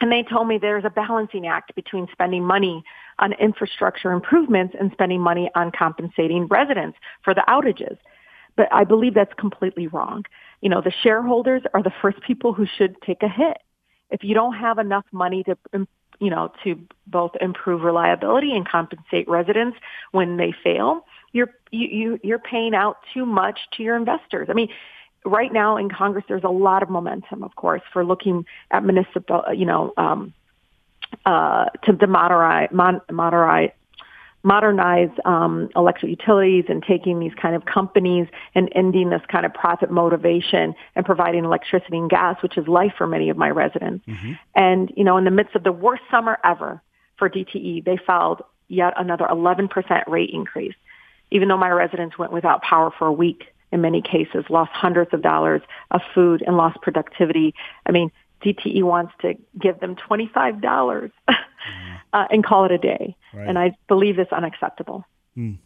and 0.00 0.12
they 0.12 0.22
told 0.22 0.48
me 0.48 0.58
there's 0.58 0.84
a 0.84 0.90
balancing 0.90 1.46
act 1.46 1.74
between 1.74 2.06
spending 2.12 2.44
money 2.44 2.84
on 3.18 3.32
infrastructure 3.34 4.12
improvements 4.12 4.74
and 4.78 4.92
spending 4.92 5.20
money 5.20 5.50
on 5.54 5.70
compensating 5.70 6.46
residents 6.46 6.98
for 7.22 7.34
the 7.34 7.44
outages. 7.48 7.96
But 8.56 8.68
I 8.72 8.84
believe 8.84 9.14
that's 9.14 9.32
completely 9.34 9.86
wrong. 9.86 10.24
You 10.60 10.68
know, 10.68 10.80
the 10.80 10.92
shareholders 11.02 11.62
are 11.74 11.82
the 11.82 11.92
first 12.02 12.20
people 12.20 12.52
who 12.52 12.66
should 12.66 13.00
take 13.02 13.22
a 13.22 13.28
hit. 13.28 13.58
If 14.10 14.22
you 14.22 14.34
don't 14.34 14.54
have 14.54 14.78
enough 14.78 15.04
money 15.12 15.44
to, 15.44 15.56
you 16.20 16.30
know, 16.30 16.52
to 16.64 16.78
both 17.06 17.32
improve 17.40 17.82
reliability 17.82 18.52
and 18.52 18.68
compensate 18.68 19.28
residents 19.28 19.76
when 20.12 20.36
they 20.36 20.54
fail, 20.62 21.04
you're 21.32 21.50
you, 21.70 21.88
you 21.88 22.20
you're 22.22 22.38
paying 22.38 22.74
out 22.74 22.98
too 23.12 23.26
much 23.26 23.58
to 23.72 23.82
your 23.82 23.96
investors. 23.96 24.48
I 24.50 24.54
mean, 24.54 24.68
right 25.26 25.52
now 25.52 25.76
in 25.76 25.90
Congress, 25.90 26.24
there's 26.28 26.44
a 26.44 26.48
lot 26.48 26.82
of 26.82 26.88
momentum, 26.88 27.42
of 27.42 27.54
course, 27.56 27.82
for 27.92 28.04
looking 28.04 28.46
at 28.70 28.84
municipal, 28.84 29.42
you 29.54 29.66
know, 29.66 29.92
um, 29.96 30.32
uh, 31.24 31.66
to, 31.84 31.92
to 31.92 32.06
modernize, 32.06 32.68
modernize, 32.72 33.70
modernize 34.42 35.10
um, 35.24 35.68
electric 35.74 36.10
utilities 36.10 36.64
and 36.68 36.82
taking 36.82 37.18
these 37.18 37.34
kind 37.40 37.56
of 37.56 37.64
companies 37.64 38.28
and 38.54 38.70
ending 38.74 39.10
this 39.10 39.22
kind 39.28 39.44
of 39.44 39.52
profit 39.52 39.90
motivation 39.90 40.74
and 40.94 41.04
providing 41.04 41.44
electricity 41.44 41.96
and 41.96 42.08
gas, 42.08 42.40
which 42.42 42.56
is 42.56 42.68
life 42.68 42.92
for 42.96 43.06
many 43.06 43.28
of 43.28 43.36
my 43.36 43.50
residents. 43.50 44.06
Mm-hmm. 44.06 44.32
And, 44.54 44.92
you 44.96 45.04
know, 45.04 45.16
in 45.16 45.24
the 45.24 45.30
midst 45.30 45.56
of 45.56 45.64
the 45.64 45.72
worst 45.72 46.02
summer 46.10 46.38
ever 46.44 46.80
for 47.18 47.28
DTE, 47.28 47.84
they 47.84 47.98
filed 48.06 48.42
yet 48.68 48.94
another 48.96 49.26
11% 49.26 50.06
rate 50.06 50.30
increase, 50.32 50.74
even 51.30 51.48
though 51.48 51.58
my 51.58 51.70
residents 51.70 52.16
went 52.16 52.32
without 52.32 52.62
power 52.62 52.92
for 52.96 53.06
a 53.08 53.12
week 53.12 53.52
in 53.76 53.82
many 53.82 54.00
cases, 54.00 54.44
lost 54.48 54.72
hundreds 54.72 55.12
of 55.12 55.20
dollars 55.22 55.60
of 55.90 56.00
food 56.14 56.42
and 56.46 56.56
lost 56.56 56.80
productivity. 56.80 57.54
I 57.84 57.92
mean, 57.92 58.10
DTE 58.42 58.82
wants 58.82 59.12
to 59.20 59.34
give 59.60 59.78
them 59.80 59.96
$25 59.96 60.60
mm. 60.62 61.10
uh, 62.12 62.26
and 62.30 62.44
call 62.44 62.64
it 62.64 62.72
a 62.72 62.78
day. 62.78 63.14
Right. 63.34 63.48
And 63.48 63.58
I 63.58 63.72
believe 63.86 64.18
it's 64.18 64.32
unacceptable. 64.32 65.04
Mm. 65.36 65.58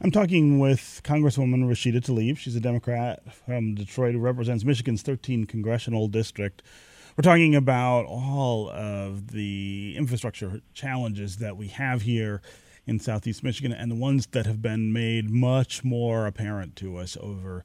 I'm 0.00 0.10
talking 0.10 0.58
with 0.58 1.02
Congresswoman 1.04 1.64
Rashida 1.66 2.00
Tlaib. 2.00 2.38
She's 2.38 2.56
a 2.56 2.60
Democrat 2.60 3.22
from 3.46 3.74
Detroit 3.74 4.14
who 4.14 4.20
represents 4.20 4.64
Michigan's 4.64 5.02
13th 5.02 5.48
congressional 5.48 6.08
district. 6.08 6.62
We're 7.16 7.22
talking 7.22 7.54
about 7.54 8.06
all 8.06 8.70
of 8.70 9.32
the 9.32 9.94
infrastructure 9.96 10.62
challenges 10.72 11.36
that 11.36 11.56
we 11.56 11.68
have 11.68 12.02
here 12.02 12.40
in 12.86 13.00
southeast 13.00 13.42
Michigan 13.42 13.72
and 13.72 13.90
the 13.90 13.96
ones 13.96 14.26
that 14.28 14.46
have 14.46 14.60
been 14.60 14.92
made 14.92 15.30
much 15.30 15.84
more 15.84 16.26
apparent 16.26 16.76
to 16.76 16.96
us 16.96 17.16
over 17.20 17.64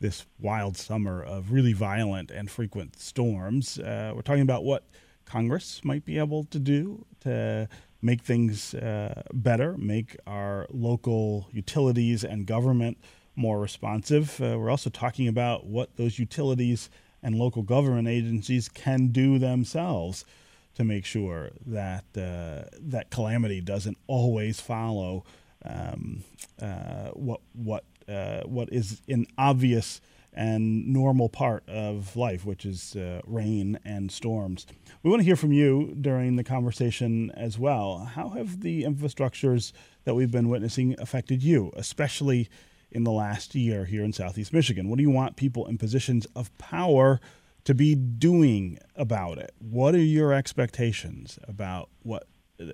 this 0.00 0.26
wild 0.38 0.76
summer 0.76 1.22
of 1.22 1.52
really 1.52 1.72
violent 1.72 2.30
and 2.30 2.50
frequent 2.50 2.98
storms. 2.98 3.78
Uh, 3.78 4.12
we're 4.14 4.22
talking 4.22 4.42
about 4.42 4.64
what 4.64 4.84
Congress 5.24 5.80
might 5.84 6.04
be 6.04 6.18
able 6.18 6.44
to 6.44 6.58
do 6.58 7.04
to 7.20 7.68
make 8.02 8.22
things 8.22 8.74
uh, 8.74 9.22
better, 9.32 9.76
make 9.78 10.16
our 10.26 10.66
local 10.70 11.48
utilities 11.52 12.22
and 12.24 12.46
government 12.46 12.98
more 13.34 13.58
responsive. 13.60 14.40
Uh, 14.40 14.58
we're 14.58 14.70
also 14.70 14.90
talking 14.90 15.26
about 15.26 15.66
what 15.66 15.96
those 15.96 16.18
utilities 16.18 16.90
and 17.22 17.36
local 17.36 17.62
government 17.62 18.06
agencies 18.06 18.68
can 18.68 19.08
do 19.08 19.38
themselves 19.38 20.24
to 20.74 20.84
make 20.84 21.04
sure 21.04 21.50
that 21.66 22.04
uh, 22.16 22.68
that 22.80 23.10
calamity 23.10 23.60
doesn't 23.60 23.96
always 24.06 24.60
follow 24.60 25.24
um, 25.64 26.24
uh, 26.60 27.08
what 27.10 27.40
what 27.54 27.84
uh, 28.08 28.42
what 28.42 28.72
is 28.72 29.00
an 29.08 29.26
obvious 29.38 30.00
and 30.34 30.88
normal 30.88 31.28
part 31.28 31.62
of 31.68 32.16
life, 32.16 32.44
which 32.44 32.66
is 32.66 32.96
uh, 32.96 33.20
rain 33.24 33.78
and 33.84 34.10
storms. 34.10 34.66
We 35.02 35.10
want 35.10 35.20
to 35.20 35.24
hear 35.24 35.36
from 35.36 35.52
you 35.52 35.96
during 36.00 36.36
the 36.36 36.44
conversation 36.44 37.30
as 37.36 37.58
well. 37.58 38.10
How 38.14 38.30
have 38.30 38.60
the 38.60 38.82
infrastructures 38.82 39.72
that 40.04 40.14
we've 40.14 40.32
been 40.32 40.48
witnessing 40.48 40.96
affected 40.98 41.42
you, 41.42 41.72
especially 41.76 42.48
in 42.90 43.04
the 43.04 43.12
last 43.12 43.54
year 43.54 43.84
here 43.84 44.02
in 44.02 44.12
Southeast 44.12 44.52
Michigan? 44.52 44.88
What 44.88 44.96
do 44.96 45.02
you 45.02 45.10
want 45.10 45.36
people 45.36 45.66
in 45.66 45.78
positions 45.78 46.26
of 46.34 46.56
power? 46.58 47.20
To 47.64 47.74
be 47.74 47.94
doing 47.94 48.78
about 48.96 49.38
it? 49.38 49.54
What 49.58 49.94
are 49.94 49.98
your 49.98 50.32
expectations 50.32 51.38
about 51.48 51.88
what 52.02 52.26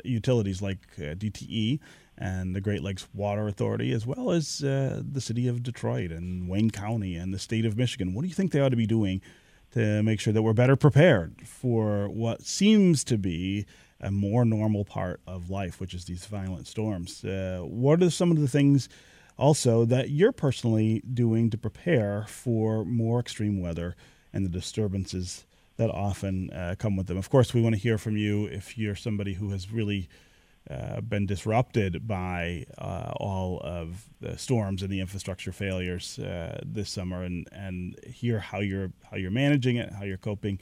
utilities 0.04 0.60
like 0.60 0.78
uh, 0.98 1.14
DTE 1.14 1.80
and 2.18 2.54
the 2.54 2.60
Great 2.60 2.82
Lakes 2.82 3.08
Water 3.14 3.48
Authority, 3.48 3.92
as 3.92 4.06
well 4.06 4.30
as 4.30 4.62
uh, 4.62 5.02
the 5.02 5.20
city 5.20 5.48
of 5.48 5.62
Detroit 5.62 6.10
and 6.10 6.48
Wayne 6.48 6.70
County 6.70 7.16
and 7.16 7.32
the 7.32 7.38
state 7.38 7.64
of 7.64 7.76
Michigan, 7.76 8.14
what 8.14 8.22
do 8.22 8.28
you 8.28 8.34
think 8.34 8.52
they 8.52 8.60
ought 8.60 8.70
to 8.70 8.76
be 8.76 8.86
doing 8.86 9.22
to 9.72 10.02
make 10.02 10.20
sure 10.20 10.32
that 10.32 10.42
we're 10.42 10.52
better 10.52 10.76
prepared 10.76 11.46
for 11.46 12.08
what 12.08 12.42
seems 12.42 13.04
to 13.04 13.16
be 13.16 13.64
a 14.00 14.10
more 14.10 14.44
normal 14.44 14.84
part 14.84 15.20
of 15.26 15.50
life, 15.50 15.80
which 15.80 15.94
is 15.94 16.04
these 16.04 16.26
violent 16.26 16.66
storms? 16.66 17.24
Uh, 17.24 17.60
what 17.62 18.02
are 18.02 18.10
some 18.10 18.30
of 18.30 18.40
the 18.40 18.48
things? 18.48 18.88
Also, 19.38 19.86
that 19.86 20.10
you're 20.10 20.32
personally 20.32 21.02
doing 21.14 21.48
to 21.48 21.56
prepare 21.56 22.26
for 22.28 22.84
more 22.84 23.20
extreme 23.20 23.58
weather 23.58 23.96
and 24.32 24.44
the 24.44 24.50
disturbances 24.50 25.44
that 25.76 25.90
often 25.90 26.50
uh, 26.50 26.74
come 26.78 26.96
with 26.96 27.06
them. 27.06 27.16
Of 27.16 27.30
course, 27.30 27.54
we 27.54 27.62
want 27.62 27.74
to 27.74 27.80
hear 27.80 27.96
from 27.96 28.16
you 28.16 28.44
if 28.46 28.76
you're 28.76 28.94
somebody 28.94 29.34
who 29.34 29.50
has 29.50 29.72
really 29.72 30.08
uh, 30.68 31.00
been 31.00 31.26
disrupted 31.26 32.06
by 32.06 32.66
uh, 32.76 33.12
all 33.16 33.60
of 33.64 34.08
the 34.20 34.36
storms 34.36 34.82
and 34.82 34.92
the 34.92 35.00
infrastructure 35.00 35.52
failures 35.52 36.18
uh, 36.18 36.60
this 36.64 36.90
summer, 36.90 37.22
and 37.22 37.48
and 37.50 37.98
hear 38.04 38.38
how 38.38 38.60
you're 38.60 38.92
how 39.10 39.16
you're 39.16 39.30
managing 39.30 39.76
it, 39.76 39.90
how 39.92 40.04
you're 40.04 40.18
coping, 40.18 40.58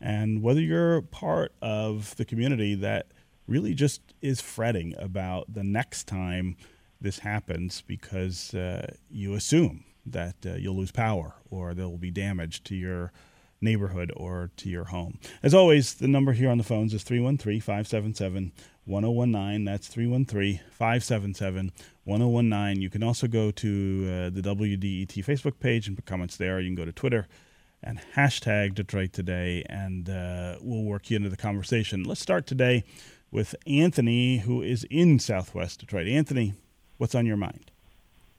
and 0.00 0.42
whether 0.42 0.60
you're 0.60 1.02
part 1.02 1.52
of 1.60 2.16
the 2.16 2.24
community 2.24 2.74
that 2.74 3.08
really 3.46 3.74
just 3.74 4.00
is 4.22 4.40
fretting 4.40 4.94
about 4.98 5.52
the 5.52 5.62
next 5.62 6.08
time 6.08 6.56
this 7.00 7.18
happens 7.18 7.82
because 7.86 8.54
uh, 8.54 8.94
you 9.10 9.34
assume 9.34 9.84
that 10.06 10.36
uh, 10.46 10.54
you'll 10.54 10.76
lose 10.76 10.92
power 10.92 11.34
or 11.50 11.74
there 11.74 11.88
will 11.88 11.98
be 11.98 12.10
damage 12.10 12.62
to 12.64 12.74
your 12.74 13.12
neighborhood 13.60 14.12
or 14.16 14.50
to 14.58 14.68
your 14.68 14.84
home. 14.84 15.18
As 15.42 15.54
always, 15.54 15.94
the 15.94 16.08
number 16.08 16.32
here 16.32 16.50
on 16.50 16.58
the 16.58 16.64
phones 16.64 16.94
is 16.94 17.02
313 17.02 17.60
577 17.60 18.52
1019. 18.84 19.64
That's 19.64 19.88
313 19.88 20.60
577 20.70 21.72
1019. 22.04 22.82
You 22.82 22.90
can 22.90 23.02
also 23.02 23.26
go 23.26 23.50
to 23.50 24.04
uh, 24.04 24.30
the 24.30 24.42
WDET 24.42 25.24
Facebook 25.24 25.58
page 25.58 25.88
and 25.88 25.96
put 25.96 26.06
comments 26.06 26.36
there. 26.36 26.60
You 26.60 26.68
can 26.68 26.76
go 26.76 26.84
to 26.84 26.92
Twitter 26.92 27.26
and 27.82 28.00
hashtag 28.16 28.74
Detroit 28.74 29.12
Today, 29.12 29.64
and 29.68 30.08
uh, 30.08 30.56
we'll 30.60 30.84
work 30.84 31.10
you 31.10 31.16
into 31.16 31.28
the 31.28 31.36
conversation. 31.36 32.04
Let's 32.04 32.20
start 32.20 32.46
today 32.46 32.84
with 33.30 33.54
Anthony, 33.66 34.38
who 34.38 34.62
is 34.62 34.86
in 34.90 35.18
Southwest 35.18 35.80
Detroit. 35.80 36.06
Anthony, 36.06 36.54
what's 36.96 37.14
on 37.14 37.26
your 37.26 37.36
mind? 37.36 37.72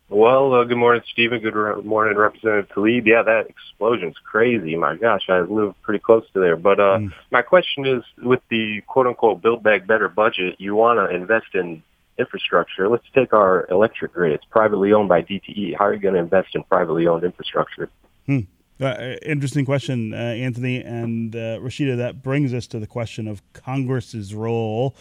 Well, 0.07 0.53
uh, 0.53 0.63
good 0.65 0.77
morning, 0.77 1.01
Stephen. 1.11 1.39
Good 1.39 1.83
morning, 1.83 2.15
Representative 2.15 2.69
Tlaib. 2.69 3.07
Yeah, 3.07 3.23
that 3.23 3.47
explosion's 3.49 4.17
crazy. 4.23 4.75
My 4.75 4.95
gosh, 4.95 5.23
I 5.29 5.39
live 5.39 5.73
pretty 5.81 5.99
close 5.99 6.23
to 6.33 6.39
there. 6.39 6.55
But 6.55 6.79
uh, 6.79 6.97
mm. 6.99 7.13
my 7.31 7.41
question 7.41 7.87
is, 7.87 8.03
with 8.21 8.41
the 8.49 8.81
quote-unquote 8.85 9.41
Build 9.41 9.63
Back 9.63 9.87
Better 9.87 10.07
budget, 10.07 10.55
you 10.59 10.75
want 10.75 10.99
to 10.99 11.15
invest 11.15 11.47
in 11.55 11.81
infrastructure. 12.19 12.87
Let's 12.87 13.05
take 13.15 13.33
our 13.33 13.67
electric 13.71 14.13
grid. 14.13 14.33
It's 14.33 14.45
privately 14.45 14.93
owned 14.93 15.09
by 15.09 15.23
DTE. 15.23 15.75
How 15.77 15.85
are 15.85 15.93
you 15.93 15.99
going 15.99 16.13
to 16.13 16.19
invest 16.19 16.49
in 16.53 16.63
privately 16.63 17.07
owned 17.07 17.23
infrastructure? 17.23 17.89
Hmm. 18.27 18.41
Uh, 18.79 19.15
interesting 19.23 19.65
question, 19.65 20.13
uh, 20.13 20.17
Anthony 20.17 20.83
and 20.83 21.35
uh, 21.35 21.59
Rashida. 21.59 21.97
That 21.97 22.21
brings 22.21 22.53
us 22.53 22.67
to 22.67 22.79
the 22.79 22.87
question 22.87 23.27
of 23.27 23.41
Congress's 23.53 24.35
role 24.35 24.95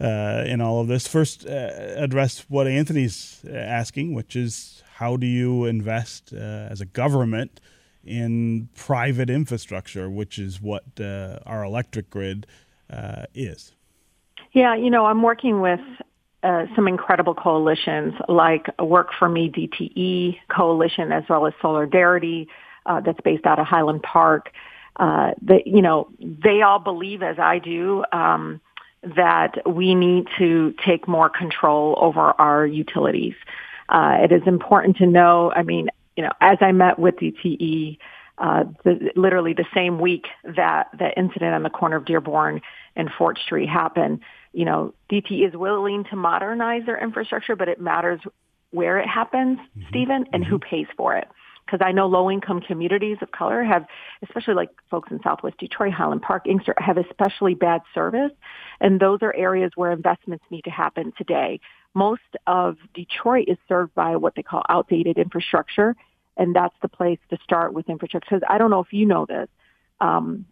uh, 0.00 0.44
in 0.46 0.60
all 0.60 0.80
of 0.80 0.88
this. 0.88 1.06
First, 1.06 1.46
uh, 1.46 1.50
address 1.96 2.44
what 2.48 2.66
Anthony's 2.66 3.44
asking, 3.48 4.14
which 4.14 4.36
is 4.36 4.82
how 4.96 5.16
do 5.16 5.26
you 5.26 5.64
invest 5.64 6.32
uh, 6.32 6.36
as 6.36 6.80
a 6.80 6.86
government 6.86 7.60
in 8.04 8.68
private 8.74 9.28
infrastructure, 9.28 10.08
which 10.08 10.38
is 10.38 10.60
what 10.60 10.84
uh, 11.00 11.38
our 11.44 11.64
electric 11.64 12.08
grid 12.08 12.46
uh, 12.90 13.24
is? 13.34 13.72
Yeah, 14.52 14.74
you 14.74 14.90
know, 14.90 15.06
I'm 15.06 15.22
working 15.22 15.60
with 15.60 15.80
uh, 16.42 16.66
some 16.74 16.86
incredible 16.88 17.34
coalitions 17.34 18.14
like 18.28 18.66
Work 18.78 19.08
for 19.18 19.28
Me 19.28 19.50
DTE 19.50 20.38
coalition 20.48 21.12
as 21.12 21.24
well 21.28 21.46
as 21.46 21.52
Soulardarity 21.62 22.46
uh, 22.86 23.00
that's 23.00 23.20
based 23.22 23.44
out 23.46 23.58
of 23.58 23.66
Highland 23.66 24.02
Park. 24.02 24.50
Uh, 24.98 25.32
that 25.42 25.66
you 25.66 25.82
know 25.82 26.08
they 26.20 26.62
all 26.62 26.78
believe 26.78 27.22
as 27.22 27.38
I 27.38 27.58
do 27.58 28.02
um, 28.12 28.62
that 29.14 29.58
we 29.66 29.94
need 29.94 30.26
to 30.38 30.74
take 30.84 31.06
more 31.06 31.28
control 31.28 31.96
over 32.00 32.32
our 32.40 32.66
utilities. 32.66 33.34
Uh, 33.88 34.18
it 34.20 34.32
is 34.32 34.42
important 34.46 34.96
to 34.96 35.06
know. 35.06 35.52
I 35.54 35.62
mean, 35.62 35.88
you 36.16 36.24
know, 36.24 36.32
as 36.40 36.58
I 36.60 36.72
met 36.72 36.98
with 36.98 37.16
DTE, 37.16 37.98
uh, 38.38 38.64
the, 38.84 39.12
literally 39.14 39.52
the 39.54 39.66
same 39.72 39.98
week 39.98 40.26
that 40.44 40.88
the 40.98 41.16
incident 41.16 41.54
on 41.54 41.62
the 41.62 41.70
corner 41.70 41.96
of 41.96 42.04
Dearborn 42.04 42.60
and 42.96 43.10
Fort 43.16 43.38
Street 43.38 43.68
happened, 43.68 44.20
you 44.52 44.64
know, 44.64 44.92
DTE 45.10 45.48
is 45.48 45.54
willing 45.54 46.04
to 46.10 46.16
modernize 46.16 46.84
their 46.84 46.98
infrastructure, 46.98 47.54
but 47.54 47.68
it 47.68 47.80
matters 47.80 48.20
where 48.72 48.98
it 48.98 49.06
happens, 49.06 49.58
mm-hmm. 49.58 49.88
Stephen, 49.88 50.26
and 50.32 50.42
mm-hmm. 50.42 50.50
who 50.50 50.58
pays 50.58 50.86
for 50.96 51.16
it 51.16 51.28
because 51.66 51.80
I 51.84 51.92
know 51.92 52.06
low 52.06 52.30
income 52.30 52.60
communities 52.60 53.18
of 53.20 53.32
color 53.32 53.64
have, 53.64 53.86
especially 54.22 54.54
like 54.54 54.70
folks 54.90 55.10
in 55.10 55.20
Southwest 55.22 55.58
Detroit, 55.58 55.92
Highland 55.92 56.22
Park, 56.22 56.46
Inkster, 56.46 56.74
have 56.78 56.96
especially 56.96 57.54
bad 57.54 57.82
service. 57.92 58.30
And 58.80 59.00
those 59.00 59.18
are 59.22 59.34
areas 59.34 59.72
where 59.74 59.90
investments 59.90 60.44
need 60.50 60.62
to 60.64 60.70
happen 60.70 61.12
today. 61.18 61.60
Most 61.94 62.22
of 62.46 62.76
Detroit 62.94 63.48
is 63.48 63.58
served 63.68 63.94
by 63.94 64.16
what 64.16 64.34
they 64.36 64.42
call 64.42 64.62
outdated 64.68 65.18
infrastructure. 65.18 65.96
And 66.36 66.54
that's 66.54 66.74
the 66.82 66.88
place 66.88 67.18
to 67.30 67.38
start 67.42 67.72
with 67.72 67.88
infrastructure. 67.88 68.28
Because 68.30 68.46
I 68.48 68.58
don't 68.58 68.70
know 68.70 68.80
if 68.80 68.92
you 68.92 69.06
know 69.06 69.26
this. 69.26 69.48
Um, 70.00 70.46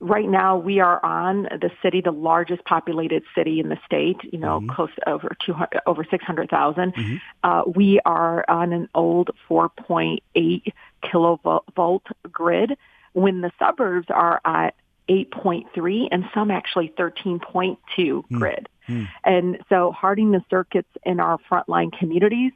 right 0.00 0.28
now 0.28 0.56
we 0.56 0.80
are 0.80 1.04
on 1.04 1.42
the 1.44 1.70
city, 1.82 2.00
the 2.00 2.10
largest 2.10 2.64
populated 2.64 3.22
city 3.34 3.60
in 3.60 3.68
the 3.68 3.78
state, 3.84 4.16
you 4.32 4.38
know, 4.38 4.58
mm-hmm. 4.60 4.70
close 4.70 4.90
to 4.96 5.08
over 5.08 5.36
200, 5.44 5.80
over 5.86 6.04
600,000. 6.04 6.94
Mm-hmm. 6.94 7.16
Uh, 7.44 7.62
we 7.66 8.00
are 8.04 8.44
on 8.48 8.72
an 8.72 8.88
old 8.94 9.30
4.8 9.48 10.72
kilovolt 11.04 12.02
grid 12.32 12.76
when 13.12 13.42
the 13.42 13.52
suburbs 13.58 14.06
are 14.10 14.40
at 14.44 14.74
8.3 15.08 16.08
and 16.10 16.24
some 16.32 16.50
actually 16.50 16.92
13.2 16.98 17.76
mm-hmm. 17.98 18.38
grid. 18.38 18.68
Mm-hmm. 18.88 19.04
And 19.24 19.58
so 19.68 19.92
hardening 19.92 20.32
the 20.32 20.44
circuits 20.48 20.90
in 21.04 21.20
our 21.20 21.38
frontline 21.50 21.96
communities 21.96 22.52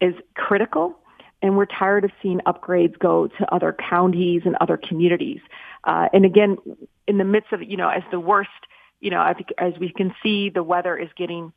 is 0.00 0.14
critical 0.34 0.98
and 1.42 1.56
we're 1.56 1.66
tired 1.66 2.04
of 2.04 2.10
seeing 2.22 2.40
upgrades 2.46 2.98
go 2.98 3.28
to 3.28 3.54
other 3.54 3.76
counties 3.88 4.42
and 4.44 4.56
other 4.60 4.76
communities. 4.76 5.40
Uh, 5.84 6.08
and 6.12 6.24
again, 6.24 6.58
in 7.06 7.18
the 7.18 7.24
midst 7.24 7.52
of, 7.52 7.62
you 7.62 7.76
know, 7.76 7.88
as 7.88 8.02
the 8.10 8.20
worst, 8.20 8.50
you 9.00 9.10
know, 9.10 9.34
as 9.58 9.74
we 9.78 9.90
can 9.90 10.14
see, 10.22 10.50
the 10.50 10.62
weather 10.62 10.96
is 10.96 11.08
getting 11.16 11.52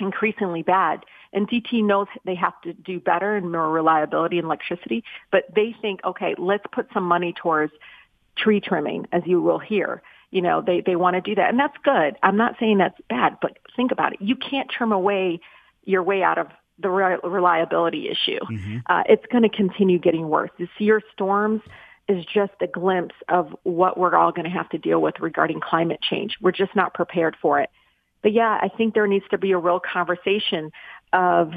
increasingly 0.00 0.62
bad. 0.62 1.04
And 1.32 1.48
DT 1.48 1.84
knows 1.84 2.06
they 2.24 2.34
have 2.34 2.60
to 2.62 2.72
do 2.72 3.00
better 3.00 3.36
and 3.36 3.50
more 3.50 3.70
reliability 3.70 4.38
in 4.38 4.44
electricity, 4.44 5.04
but 5.30 5.44
they 5.54 5.74
think, 5.80 6.00
okay, 6.04 6.34
let's 6.38 6.64
put 6.72 6.88
some 6.92 7.04
money 7.04 7.32
towards 7.32 7.72
tree 8.36 8.60
trimming, 8.60 9.06
as 9.12 9.22
you 9.26 9.42
will 9.42 9.58
hear. 9.58 10.02
You 10.30 10.42
know, 10.42 10.60
they, 10.60 10.82
they 10.82 10.94
want 10.94 11.14
to 11.14 11.20
do 11.20 11.34
that. 11.34 11.48
And 11.48 11.58
that's 11.58 11.76
good. 11.82 12.16
I'm 12.22 12.36
not 12.36 12.56
saying 12.60 12.78
that's 12.78 13.00
bad, 13.08 13.38
but 13.40 13.58
think 13.74 13.92
about 13.92 14.12
it. 14.12 14.20
You 14.20 14.36
can't 14.36 14.68
trim 14.70 14.92
away 14.92 15.40
your 15.84 16.02
way 16.02 16.22
out 16.22 16.38
of 16.38 16.48
the 16.80 16.90
reliability 16.90 18.08
issue. 18.08 18.38
Mm-hmm. 18.38 18.78
Uh, 18.86 19.02
it's 19.08 19.26
going 19.32 19.42
to 19.42 19.48
continue 19.48 19.98
getting 19.98 20.28
worse. 20.28 20.50
The 20.58 20.68
severe 20.78 21.02
storms 21.12 21.60
is 22.08 22.24
just 22.24 22.52
a 22.60 22.66
glimpse 22.66 23.14
of 23.28 23.54
what 23.64 23.98
we're 23.98 24.16
all 24.16 24.32
going 24.32 24.44
to 24.44 24.50
have 24.50 24.68
to 24.70 24.78
deal 24.78 25.00
with 25.00 25.20
regarding 25.20 25.60
climate 25.60 26.00
change. 26.00 26.36
We're 26.40 26.52
just 26.52 26.74
not 26.74 26.94
prepared 26.94 27.36
for 27.40 27.60
it. 27.60 27.70
But 28.22 28.32
yeah, 28.32 28.58
I 28.60 28.68
think 28.68 28.94
there 28.94 29.06
needs 29.06 29.26
to 29.30 29.38
be 29.38 29.52
a 29.52 29.58
real 29.58 29.80
conversation 29.80 30.72
of, 31.12 31.52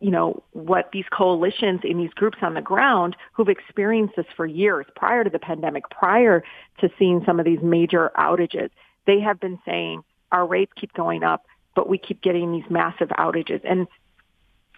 you 0.00 0.10
know, 0.10 0.42
what 0.52 0.90
these 0.92 1.06
coalitions 1.10 1.80
and 1.84 1.98
these 1.98 2.12
groups 2.14 2.38
on 2.42 2.54
the 2.54 2.60
ground 2.60 3.16
who've 3.32 3.48
experienced 3.48 4.14
this 4.16 4.26
for 4.36 4.46
years 4.46 4.86
prior 4.94 5.24
to 5.24 5.30
the 5.30 5.38
pandemic, 5.38 5.88
prior 5.90 6.44
to 6.80 6.90
seeing 6.98 7.22
some 7.24 7.38
of 7.40 7.44
these 7.44 7.60
major 7.62 8.12
outages. 8.16 8.70
They 9.06 9.20
have 9.20 9.40
been 9.40 9.58
saying 9.64 10.02
our 10.32 10.46
rates 10.46 10.72
keep 10.76 10.92
going 10.92 11.24
up, 11.24 11.46
but 11.74 11.88
we 11.88 11.98
keep 11.98 12.22
getting 12.22 12.52
these 12.52 12.68
massive 12.70 13.08
outages. 13.18 13.60
And 13.64 13.86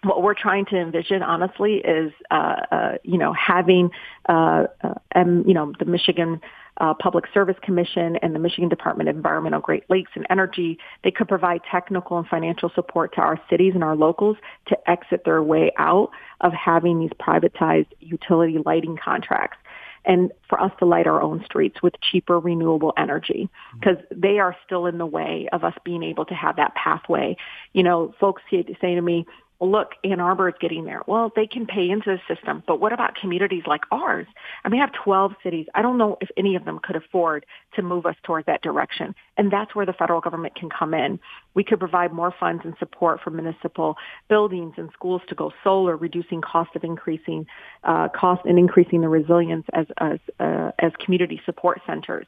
what 0.03 0.21
we're 0.21 0.35
trying 0.35 0.65
to 0.65 0.77
envision, 0.77 1.23
honestly, 1.23 1.75
is 1.75 2.11
uh, 2.29 2.55
uh, 2.71 2.91
you 3.03 3.17
know 3.17 3.33
having 3.33 3.89
uh, 4.29 4.65
uh, 4.83 4.93
you 5.15 5.53
know 5.53 5.73
the 5.79 5.85
Michigan 5.85 6.41
uh, 6.79 6.93
Public 6.93 7.25
Service 7.33 7.55
Commission 7.61 8.17
and 8.17 8.35
the 8.35 8.39
Michigan 8.39 8.69
Department 8.69 9.09
of 9.09 9.15
Environmental 9.15 9.59
Great 9.59 9.89
Lakes 9.89 10.11
and 10.15 10.25
Energy. 10.29 10.77
They 11.03 11.11
could 11.11 11.27
provide 11.27 11.61
technical 11.69 12.17
and 12.17 12.27
financial 12.27 12.69
support 12.75 13.15
to 13.15 13.21
our 13.21 13.39
cities 13.49 13.73
and 13.73 13.83
our 13.83 13.95
locals 13.95 14.37
to 14.67 14.89
exit 14.89 15.23
their 15.25 15.41
way 15.41 15.71
out 15.77 16.11
of 16.41 16.53
having 16.53 16.99
these 16.99 17.11
privatized 17.19 17.87
utility 17.99 18.57
lighting 18.63 18.97
contracts 19.03 19.57
and 20.05 20.31
for 20.47 20.59
us 20.61 20.71
to 20.79 20.85
light 20.85 21.05
our 21.05 21.21
own 21.21 21.43
streets 21.43 21.81
with 21.83 21.93
cheaper 21.99 22.39
renewable 22.39 22.93
energy 22.97 23.49
because 23.79 23.97
they 24.09 24.39
are 24.39 24.55
still 24.65 24.85
in 24.85 24.97
the 24.97 25.05
way 25.05 25.49
of 25.51 25.63
us 25.63 25.73
being 25.83 26.01
able 26.01 26.23
to 26.25 26.33
have 26.33 26.55
that 26.55 26.73
pathway. 26.75 27.35
You 27.73 27.83
know, 27.83 28.15
folks 28.19 28.41
say 28.49 28.63
to 28.63 29.01
me, 29.01 29.25
well, 29.59 29.71
look, 29.71 29.93
Ann 30.03 30.19
Arbor 30.19 30.49
is 30.49 30.55
getting 30.61 30.85
there. 30.85 31.01
Well, 31.07 31.31
they 31.35 31.47
can 31.47 31.65
pay 31.65 31.89
into 31.89 32.15
the 32.15 32.35
system, 32.35 32.61
but 32.67 32.79
what 32.79 32.93
about 32.93 33.15
communities 33.15 33.63
like 33.65 33.81
ours? 33.91 34.27
I 34.63 34.69
mean, 34.69 34.81
I 34.81 34.85
have 34.85 34.93
12 35.03 35.33
cities. 35.43 35.65
I 35.73 35.81
don't 35.81 35.97
know 35.97 36.17
if 36.21 36.29
any 36.37 36.55
of 36.55 36.63
them 36.65 36.79
could 36.83 36.95
afford 36.95 37.45
to 37.75 37.81
move 37.81 38.05
us 38.05 38.15
towards 38.23 38.45
that 38.45 38.61
direction. 38.61 39.15
And 39.35 39.51
that's 39.51 39.73
where 39.73 39.85
the 39.85 39.93
federal 39.93 40.21
government 40.21 40.55
can 40.55 40.69
come 40.69 40.93
in. 40.93 41.19
We 41.55 41.63
could 41.63 41.79
provide 41.79 42.13
more 42.13 42.33
funds 42.39 42.63
and 42.65 42.75
support 42.77 43.21
for 43.23 43.31
municipal 43.31 43.95
buildings 44.29 44.75
and 44.77 44.89
schools 44.93 45.21
to 45.29 45.35
go 45.35 45.51
solar, 45.63 45.97
reducing 45.97 46.41
cost 46.41 46.75
of 46.75 46.83
increasing 46.83 47.47
uh, 47.83 48.09
cost 48.09 48.41
and 48.45 48.59
increasing 48.59 49.01
the 49.01 49.09
resilience 49.09 49.65
as 49.73 49.87
as 49.97 50.19
uh, 50.39 50.71
as 50.79 50.91
community 51.03 51.41
support 51.45 51.81
centers. 51.87 52.27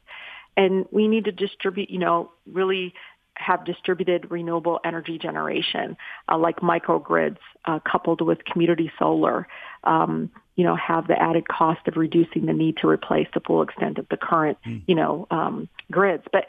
And 0.57 0.85
we 0.91 1.07
need 1.07 1.25
to 1.25 1.31
distribute, 1.31 1.89
you 1.89 1.99
know, 1.99 2.31
really 2.51 2.93
have 3.39 3.65
distributed 3.65 4.29
renewable 4.29 4.79
energy 4.83 5.17
generation, 5.17 5.95
uh, 6.29 6.37
like 6.37 6.57
microgrids, 6.57 7.37
uh, 7.65 7.79
coupled 7.89 8.21
with 8.21 8.43
community 8.43 8.91
solar, 8.99 9.47
um, 9.85 10.29
you 10.55 10.65
know, 10.65 10.75
have 10.75 11.07
the 11.07 11.19
added 11.19 11.47
cost 11.47 11.87
of 11.87 11.95
reducing 11.95 12.45
the 12.45 12.53
need 12.53 12.75
to 12.77 12.87
replace 12.87 13.27
the 13.33 13.39
full 13.39 13.61
extent 13.61 13.97
of 13.97 14.05
the 14.09 14.17
current, 14.17 14.57
mm. 14.67 14.81
you 14.87 14.95
know, 14.95 15.25
um, 15.31 15.69
grids. 15.89 16.23
But 16.33 16.47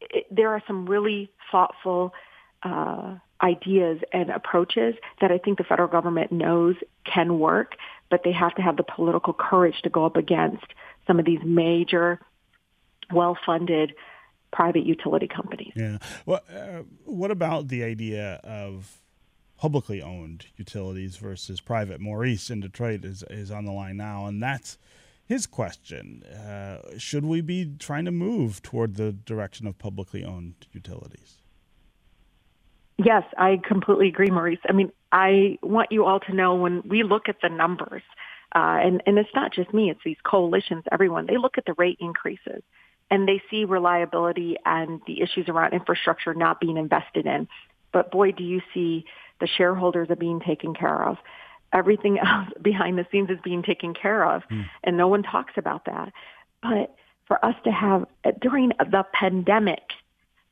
it, 0.00 0.26
there 0.30 0.50
are 0.50 0.62
some 0.66 0.86
really 0.86 1.30
thoughtful 1.52 2.12
uh, 2.64 3.14
ideas 3.40 4.00
and 4.12 4.30
approaches 4.30 4.94
that 5.20 5.30
I 5.30 5.38
think 5.38 5.58
the 5.58 5.64
federal 5.64 5.88
government 5.88 6.32
knows 6.32 6.74
can 7.04 7.38
work, 7.38 7.76
but 8.10 8.22
they 8.24 8.32
have 8.32 8.54
to 8.56 8.62
have 8.62 8.76
the 8.76 8.82
political 8.84 9.32
courage 9.32 9.80
to 9.82 9.90
go 9.90 10.04
up 10.04 10.16
against 10.16 10.66
some 11.06 11.20
of 11.20 11.24
these 11.24 11.40
major, 11.44 12.20
well-funded 13.12 13.94
private 14.52 14.84
utility 14.84 15.28
companies. 15.28 15.72
Yeah. 15.74 15.98
Well, 16.26 16.40
uh, 16.54 16.82
what 17.04 17.30
about 17.30 17.68
the 17.68 17.82
idea 17.82 18.40
of 18.44 19.02
publicly 19.56 20.02
owned 20.02 20.46
utilities 20.56 21.16
versus 21.16 21.60
private? 21.60 22.00
Maurice 22.00 22.50
in 22.50 22.60
Detroit 22.60 23.04
is 23.04 23.24
is 23.30 23.50
on 23.50 23.64
the 23.64 23.72
line 23.72 23.96
now, 23.96 24.26
and 24.26 24.42
that's 24.42 24.78
his 25.24 25.46
question. 25.46 26.22
Uh, 26.24 26.98
should 26.98 27.24
we 27.24 27.40
be 27.40 27.72
trying 27.78 28.04
to 28.04 28.10
move 28.10 28.62
toward 28.62 28.96
the 28.96 29.12
direction 29.12 29.66
of 29.66 29.78
publicly 29.78 30.24
owned 30.24 30.66
utilities? 30.72 31.38
Yes, 32.98 33.24
I 33.38 33.60
completely 33.66 34.08
agree, 34.08 34.30
Maurice. 34.30 34.60
I 34.68 34.72
mean, 34.72 34.92
I 35.10 35.58
want 35.62 35.90
you 35.90 36.04
all 36.04 36.20
to 36.20 36.34
know 36.34 36.54
when 36.54 36.82
we 36.86 37.02
look 37.02 37.28
at 37.28 37.36
the 37.42 37.48
numbers, 37.48 38.02
uh, 38.54 38.78
and, 38.84 39.02
and 39.06 39.18
it's 39.18 39.30
not 39.34 39.52
just 39.52 39.72
me, 39.72 39.90
it's 39.90 40.00
these 40.04 40.18
coalitions, 40.24 40.84
everyone, 40.92 41.26
they 41.26 41.38
look 41.38 41.56
at 41.56 41.64
the 41.64 41.74
rate 41.78 41.96
increases 42.00 42.62
and 43.12 43.28
they 43.28 43.42
see 43.50 43.66
reliability 43.66 44.56
and 44.64 45.02
the 45.06 45.20
issues 45.20 45.46
around 45.48 45.74
infrastructure 45.74 46.32
not 46.32 46.60
being 46.60 46.78
invested 46.78 47.26
in. 47.26 47.46
But 47.92 48.10
boy, 48.10 48.32
do 48.32 48.42
you 48.42 48.62
see 48.72 49.04
the 49.38 49.48
shareholders 49.58 50.08
are 50.08 50.16
being 50.16 50.40
taken 50.40 50.72
care 50.72 51.06
of. 51.06 51.18
Everything 51.74 52.18
else 52.24 52.48
behind 52.62 52.96
the 52.96 53.06
scenes 53.12 53.28
is 53.28 53.38
being 53.44 53.62
taken 53.62 53.92
care 53.92 54.24
of, 54.24 54.42
mm. 54.50 54.64
and 54.82 54.96
no 54.96 55.08
one 55.08 55.22
talks 55.22 55.52
about 55.58 55.84
that. 55.84 56.12
But 56.62 56.94
for 57.26 57.44
us 57.44 57.56
to 57.64 57.70
have, 57.70 58.06
during 58.40 58.70
the 58.78 59.04
pandemic, 59.12 59.82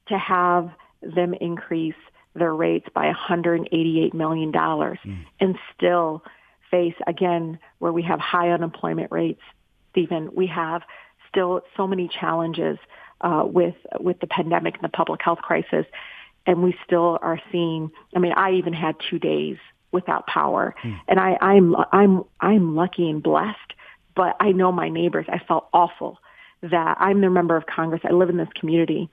to 0.09 0.19
have 0.19 0.71
them 1.03 1.33
increase 1.35 1.95
their 2.35 2.55
rates 2.55 2.87
by 2.95 3.11
$188 3.13 4.13
million 4.13 4.53
mm. 4.53 5.25
and 5.41 5.57
still 5.75 6.23
face, 6.71 6.95
again, 7.07 7.59
where 7.79 7.93
we 7.93 8.03
have 8.03 8.21
high 8.21 8.51
unemployment 8.51 9.11
rates, 9.11 9.41
Stephen, 9.93 10.31
we 10.35 10.47
have 10.49 10.83
still 11.31 11.63
so 11.77 11.87
many 11.87 12.09
challenges 12.09 12.79
uh, 13.21 13.43
with 13.45 13.75
with 13.99 14.21
the 14.21 14.27
pandemic 14.27 14.75
and 14.75 14.85
the 14.85 14.89
public 14.89 15.21
health 15.23 15.41
crisis. 15.41 15.87
and 16.47 16.63
we 16.63 16.75
still 16.85 17.19
are 17.23 17.41
seeing. 17.53 17.91
I 18.15 18.19
mean, 18.19 18.33
I 18.33 18.53
even 18.53 18.73
had 18.73 18.97
two 19.09 19.19
days 19.19 19.59
without 19.93 20.27
power, 20.27 20.75
hmm. 20.83 20.95
and 21.09 21.21
I, 21.21 21.37
I'm 21.41 21.77
I'm 21.93 22.25
I'm 22.41 22.77
lucky 22.77 23.09
and 23.09 23.23
blessed. 23.23 23.75
But 24.15 24.37
I 24.41 24.53
know 24.53 24.73
my 24.73 24.89
neighbors. 24.89 25.27
I 25.29 25.39
felt 25.39 25.69
awful 25.73 26.19
that 26.63 26.97
I'm 27.01 27.21
the 27.21 27.31
member 27.31 27.57
of 27.57 27.67
Congress. 27.67 28.03
I 28.05 28.13
live 28.13 28.29
in 28.29 28.37
this 28.37 28.49
community, 28.59 29.09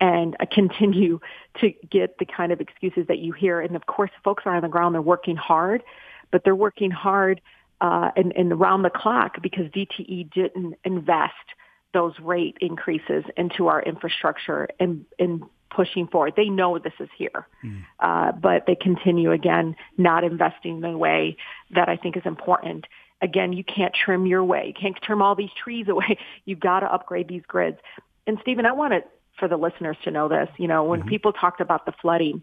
and 0.00 0.36
I 0.38 0.46
continue 0.46 1.20
to 1.60 1.72
get 1.90 2.18
the 2.18 2.26
kind 2.26 2.52
of 2.52 2.60
excuses 2.60 3.06
that 3.08 3.18
you 3.18 3.32
hear. 3.32 3.60
And 3.60 3.74
of 3.76 3.86
course, 3.86 4.10
folks 4.22 4.44
are 4.46 4.54
on 4.54 4.62
the 4.62 4.68
ground. 4.68 4.94
They're 4.94 5.02
working 5.02 5.36
hard, 5.36 5.82
but 6.30 6.42
they're 6.44 6.54
working 6.54 6.90
hard 6.90 7.40
uh, 7.80 8.10
and, 8.16 8.32
and 8.36 8.52
around 8.52 8.82
the 8.82 8.90
clock 8.90 9.42
because 9.42 9.66
DTE 9.66 10.32
didn't 10.32 10.74
invest 10.84 11.34
those 11.96 12.12
rate 12.20 12.58
increases 12.60 13.24
into 13.38 13.68
our 13.68 13.80
infrastructure 13.80 14.68
and, 14.78 15.06
and 15.18 15.42
pushing 15.74 16.06
forward. 16.08 16.34
They 16.36 16.50
know 16.50 16.78
this 16.78 16.92
is 17.00 17.08
here, 17.16 17.48
mm. 17.64 17.82
uh, 18.00 18.32
but 18.32 18.64
they 18.66 18.74
continue 18.74 19.32
again 19.32 19.76
not 19.96 20.22
investing 20.22 20.76
in 20.76 20.80
the 20.82 20.98
way 20.98 21.38
that 21.70 21.88
I 21.88 21.96
think 21.96 22.18
is 22.18 22.22
important. 22.26 22.84
Again, 23.22 23.54
you 23.54 23.64
can't 23.64 23.94
trim 23.94 24.26
your 24.26 24.44
way. 24.44 24.66
You 24.66 24.74
can't 24.78 24.94
trim 25.02 25.22
all 25.22 25.34
these 25.34 25.48
trees 25.64 25.88
away. 25.94 26.18
You've 26.44 26.60
got 26.60 26.80
to 26.80 26.92
upgrade 26.92 27.28
these 27.28 27.42
grids. 27.48 27.78
And 28.26 28.36
Stephen, 28.42 28.66
I 28.66 28.72
want 28.72 28.92
to, 28.92 29.00
for 29.38 29.48
the 29.48 29.56
listeners 29.56 29.96
to 30.04 30.10
know 30.10 30.28
this, 30.28 30.50
you 30.58 30.68
know, 30.68 30.84
when 30.84 31.00
mm-hmm. 31.00 31.08
people 31.08 31.32
talked 31.32 31.62
about 31.62 31.86
the 31.86 31.92
flooding 32.02 32.42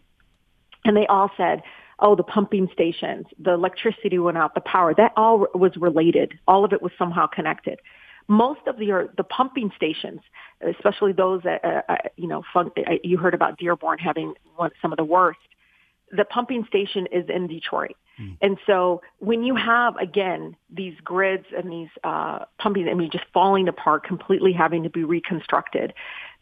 and 0.84 0.98
they 0.98 1.06
all 1.06 1.30
said, 1.38 1.62
oh, 2.00 2.16
the 2.16 2.24
pumping 2.24 2.70
stations, 2.74 3.28
the 3.38 3.52
electricity 3.52 4.18
went 4.18 4.36
out, 4.36 4.56
the 4.56 4.62
power, 4.62 4.96
that 4.96 5.12
all 5.16 5.46
was 5.54 5.78
related. 5.78 6.34
All 6.48 6.66
of 6.66 6.74
it 6.74 6.82
was 6.82 6.92
somehow 6.98 7.28
connected. 7.28 7.80
Most 8.28 8.62
of 8.68 8.78
the 8.78 9.10
the 9.18 9.24
pumping 9.24 9.72
stations, 9.76 10.22
especially 10.62 11.14
those 11.14 11.42
that 11.44 11.64
uh, 11.64 11.82
uh, 11.90 11.96
you 12.16 12.28
know, 12.28 12.44
fun, 12.54 12.72
uh, 12.78 12.94
you 13.04 13.18
heard 13.18 13.34
about 13.34 13.58
Dearborn 13.58 14.00
having 14.00 14.34
one, 14.56 14.72
some 14.82 14.92
of 14.92 14.98
the 14.98 15.04
worst. 15.04 15.40
The 16.12 16.26
pumping 16.26 16.66
station 16.68 17.08
is 17.12 17.26
in 17.28 17.48
Detroit. 17.48 17.96
Mm. 18.20 18.38
And 18.42 18.58
so 18.68 19.02
when 19.20 19.44
you 19.44 19.56
have, 19.56 19.96
again, 19.98 20.56
these 20.70 20.94
grids 21.04 21.46
and 21.56 21.72
these 21.72 21.90
uh, 22.04 22.46
pumping, 22.60 22.88
I 22.88 22.94
mean, 22.94 23.10
just 23.12 23.26
falling 23.34 23.68
apart, 23.68 24.04
completely 24.04 24.54
having 24.54 24.84
to 24.84 24.90
be 24.90 25.04
reconstructed 25.04 25.94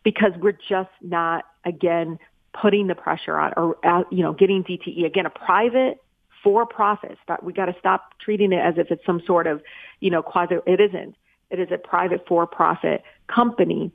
because 0.03 0.31
we're 0.39 0.57
just 0.67 0.89
not, 1.01 1.45
again, 1.65 2.19
putting 2.59 2.87
the 2.87 2.95
pressure 2.95 3.37
on 3.37 3.53
or, 3.55 3.77
uh, 3.85 4.03
you 4.11 4.23
know, 4.23 4.33
getting 4.33 4.63
DTE, 4.63 5.05
again, 5.05 5.25
a 5.25 5.29
private 5.29 6.03
for 6.43 6.65
profit. 6.65 7.17
We 7.41 7.53
got 7.53 7.65
to 7.65 7.75
stop 7.79 8.13
treating 8.19 8.51
it 8.51 8.59
as 8.59 8.75
if 8.77 8.91
it's 8.91 9.05
some 9.05 9.21
sort 9.25 9.47
of, 9.47 9.61
you 9.99 10.09
know, 10.09 10.21
quasi, 10.21 10.55
it 10.65 10.81
isn't. 10.81 11.15
It 11.51 11.59
is 11.59 11.69
a 11.71 11.77
private 11.77 12.25
for 12.27 12.47
profit 12.47 13.03
company 13.27 13.91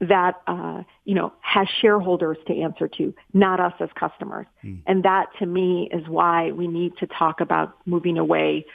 that 0.00 0.40
uh, 0.46 0.82
you 1.04 1.14
know 1.14 1.32
has 1.40 1.66
shareholders 1.80 2.36
to 2.46 2.54
answer 2.54 2.88
to, 2.88 3.14
not 3.32 3.60
us 3.60 3.72
as 3.80 3.88
customers. 3.98 4.46
Mm. 4.64 4.80
And 4.86 5.02
that 5.04 5.26
to 5.38 5.46
me 5.46 5.88
is 5.92 6.06
why 6.08 6.52
we 6.52 6.66
need 6.66 6.96
to 6.98 7.06
talk 7.06 7.40
about 7.40 7.76
moving 7.86 8.18
away 8.18 8.66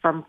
from 0.00 0.24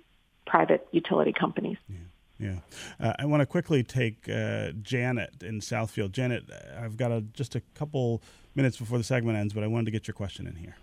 private 0.46 0.88
utility 0.92 1.34
companies. 1.34 1.78
Yeah. 1.88 1.98
Yeah, 2.40 2.56
uh, 3.00 3.14
I 3.20 3.28
want 3.28 3.42
to 3.42 3.46
quickly 3.46 3.84
take 3.84 4.28
uh, 4.28 4.72
Janet 4.82 5.44
in 5.44 5.60
Southfield. 5.60 6.12
Janet, 6.12 6.46
I've 6.76 6.98
got 6.98 7.12
a, 7.12 7.22
just 7.22 7.54
a 7.54 7.62
couple 7.76 8.24
minutes 8.56 8.78
before 8.78 8.98
the 8.98 9.04
segment 9.04 9.38
ends, 9.38 9.54
but 9.54 9.64
I 9.64 9.68
wanted 9.68 9.86
to 9.86 9.92
get 9.92 10.08
your 10.08 10.16
question 10.16 10.48
in 10.48 10.56
here. 10.56 10.76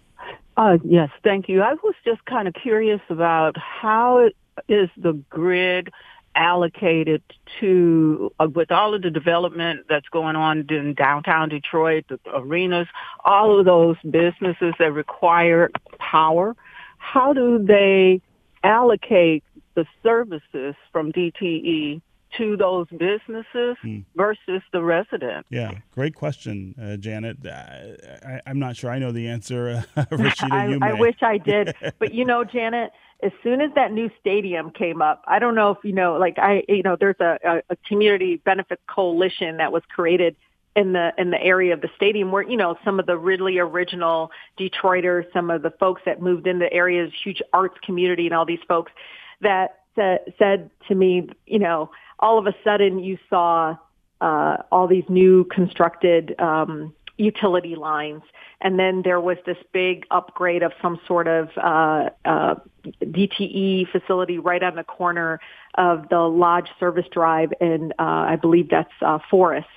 Uh, 0.56 0.78
yes, 0.84 1.10
thank 1.24 1.48
you. 1.48 1.60
I 1.62 1.74
was 1.74 1.96
just 2.04 2.24
kind 2.26 2.46
of 2.46 2.54
curious 2.54 3.00
about 3.10 3.56
how 3.56 4.28
is 4.68 4.88
the 4.96 5.20
grid 5.30 5.90
allocated 6.38 7.22
to, 7.60 8.32
uh, 8.38 8.48
with 8.54 8.70
all 8.70 8.94
of 8.94 9.02
the 9.02 9.10
development 9.10 9.86
that's 9.88 10.08
going 10.08 10.36
on 10.36 10.64
in 10.70 10.94
downtown 10.94 11.48
Detroit, 11.48 12.04
the 12.08 12.18
arenas, 12.32 12.86
all 13.24 13.58
of 13.58 13.66
those 13.66 13.96
businesses 14.08 14.72
that 14.78 14.92
require 14.92 15.70
power, 15.98 16.56
how 16.98 17.32
do 17.32 17.58
they 17.62 18.22
allocate 18.62 19.44
the 19.74 19.84
services 20.02 20.74
from 20.92 21.12
DTE 21.12 22.00
to 22.36 22.56
those 22.56 22.86
businesses 22.90 23.76
hmm. 23.82 24.00
versus 24.14 24.62
the 24.72 24.82
resident? 24.82 25.46
Yeah, 25.50 25.72
great 25.92 26.14
question, 26.14 26.74
uh, 26.80 26.96
Janet. 26.96 27.38
Uh, 27.44 27.50
I, 27.50 28.40
am 28.46 28.58
not 28.58 28.76
sure 28.76 28.90
I 28.90 28.98
know 28.98 29.12
the 29.12 29.28
answer. 29.28 29.84
Uh, 29.96 30.04
Rashida, 30.10 30.82
I. 30.82 30.90
I 30.90 30.92
wish 30.94 31.16
I 31.22 31.38
did. 31.38 31.74
but 31.98 32.14
you 32.14 32.24
know, 32.24 32.44
Janet, 32.44 32.90
as 33.22 33.32
soon 33.42 33.60
as 33.60 33.70
that 33.74 33.92
new 33.92 34.10
stadium 34.20 34.70
came 34.70 35.02
up, 35.02 35.24
I 35.26 35.38
don't 35.38 35.54
know 35.54 35.72
if 35.72 35.78
you 35.82 35.92
know, 35.92 36.16
like 36.16 36.38
I, 36.38 36.62
you 36.68 36.82
know, 36.82 36.96
there's 36.98 37.18
a, 37.20 37.62
a, 37.68 37.76
community 37.86 38.36
benefits 38.36 38.82
coalition 38.86 39.56
that 39.56 39.72
was 39.72 39.82
created 39.88 40.36
in 40.76 40.92
the 40.92 41.12
in 41.18 41.30
the 41.30 41.42
area 41.42 41.74
of 41.74 41.80
the 41.80 41.90
stadium 41.96 42.30
where 42.30 42.42
you 42.42 42.56
know 42.56 42.76
some 42.84 43.00
of 43.00 43.06
the 43.06 43.16
really 43.16 43.58
original 43.58 44.30
Detroiters, 44.58 45.24
some 45.32 45.50
of 45.50 45.62
the 45.62 45.70
folks 45.70 46.02
that 46.06 46.22
moved 46.22 46.46
in 46.46 46.60
the 46.60 46.72
area's 46.72 47.12
huge 47.24 47.42
arts 47.52 47.76
community, 47.84 48.26
and 48.26 48.34
all 48.34 48.46
these 48.46 48.62
folks 48.68 48.92
that 49.40 49.80
said, 49.96 50.20
said 50.38 50.70
to 50.86 50.94
me, 50.94 51.28
you 51.46 51.58
know, 51.58 51.90
all 52.20 52.38
of 52.38 52.46
a 52.46 52.54
sudden 52.62 53.00
you 53.00 53.18
saw 53.28 53.76
uh, 54.20 54.58
all 54.70 54.86
these 54.86 55.04
new 55.08 55.44
constructed 55.44 56.38
um, 56.40 56.94
utility 57.18 57.74
lines. 57.74 58.22
And 58.60 58.78
then 58.78 59.02
there 59.02 59.20
was 59.20 59.36
this 59.44 59.58
big 59.72 60.06
upgrade 60.10 60.62
of 60.62 60.72
some 60.80 60.98
sort 61.06 61.28
of 61.28 61.48
uh, 61.56 62.10
uh, 62.24 62.54
DTE 63.02 63.90
facility 63.90 64.38
right 64.38 64.62
on 64.62 64.76
the 64.76 64.84
corner 64.84 65.40
of 65.74 66.08
the 66.08 66.20
Lodge 66.20 66.68
Service 66.80 67.06
Drive, 67.12 67.52
and 67.60 67.92
uh, 67.92 68.02
I 68.02 68.36
believe 68.36 68.70
that's 68.70 68.90
uh, 69.02 69.18
Forest. 69.30 69.68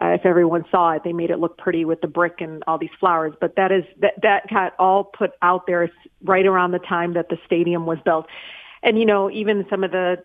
Uh, 0.00 0.08
if 0.08 0.24
everyone 0.24 0.64
saw 0.70 0.92
it, 0.92 1.02
they 1.04 1.12
made 1.12 1.30
it 1.30 1.38
look 1.38 1.58
pretty 1.58 1.84
with 1.84 2.00
the 2.00 2.06
brick 2.06 2.40
and 2.40 2.62
all 2.66 2.78
these 2.78 2.90
flowers. 2.98 3.34
But 3.40 3.56
that 3.56 3.70
is 3.70 3.84
that 4.00 4.14
that 4.22 4.48
got 4.48 4.74
all 4.78 5.04
put 5.04 5.32
out 5.42 5.66
there 5.66 5.90
right 6.22 6.46
around 6.46 6.70
the 6.70 6.78
time 6.78 7.14
that 7.14 7.28
the 7.28 7.38
stadium 7.44 7.84
was 7.84 7.98
built. 8.04 8.26
And 8.82 8.98
you 8.98 9.04
know, 9.04 9.30
even 9.30 9.66
some 9.68 9.84
of 9.84 9.90
the 9.90 10.22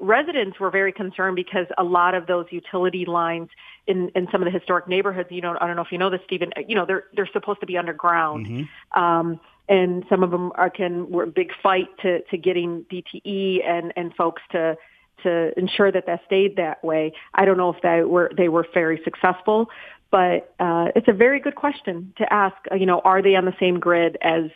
residents 0.00 0.60
were 0.60 0.70
very 0.70 0.92
concerned 0.92 1.34
because 1.34 1.66
a 1.76 1.82
lot 1.82 2.14
of 2.14 2.26
those 2.26 2.46
utility 2.50 3.04
lines 3.06 3.48
in, 3.88 4.10
in 4.14 4.28
some 4.30 4.42
of 4.42 4.44
the 4.44 4.56
historic 4.56 4.86
neighborhoods, 4.86 5.30
you 5.32 5.40
know, 5.40 5.56
I 5.60 5.66
don't 5.66 5.74
know 5.74 5.82
if 5.82 5.90
you 5.90 5.98
know 5.98 6.10
this, 6.10 6.20
Stephen, 6.26 6.52
you 6.68 6.76
know, 6.76 6.84
they're, 6.84 7.04
they're 7.14 7.28
supposed 7.32 7.60
to 7.60 7.66
be 7.66 7.76
underground. 7.76 8.46
Mm-hmm. 8.46 9.00
Um, 9.00 9.40
and 9.68 10.04
some 10.08 10.22
of 10.22 10.30
them 10.30 10.52
are, 10.54 10.70
can, 10.70 11.10
were 11.10 11.24
a 11.24 11.26
big 11.26 11.50
fight 11.62 11.88
to, 12.02 12.22
to 12.22 12.36
getting 12.36 12.84
DTE 12.92 13.66
and, 13.66 13.92
and 13.96 14.14
folks 14.14 14.42
to, 14.52 14.76
to 15.22 15.58
ensure 15.58 15.90
that 15.90 16.06
that 16.06 16.20
stayed 16.26 16.56
that 16.56 16.84
way. 16.84 17.12
I 17.34 17.44
don't 17.46 17.56
know 17.56 17.70
if 17.70 17.80
they 17.82 18.02
were, 18.02 18.30
they 18.36 18.48
were 18.48 18.66
very 18.72 19.00
successful, 19.04 19.68
but, 20.10 20.54
uh, 20.60 20.88
it's 20.94 21.08
a 21.08 21.12
very 21.12 21.40
good 21.40 21.54
question 21.54 22.12
to 22.18 22.32
ask, 22.32 22.56
you 22.76 22.86
know, 22.86 23.00
are 23.00 23.22
they 23.22 23.34
on 23.34 23.46
the 23.46 23.56
same 23.58 23.80
grid 23.80 24.18
as 24.20 24.50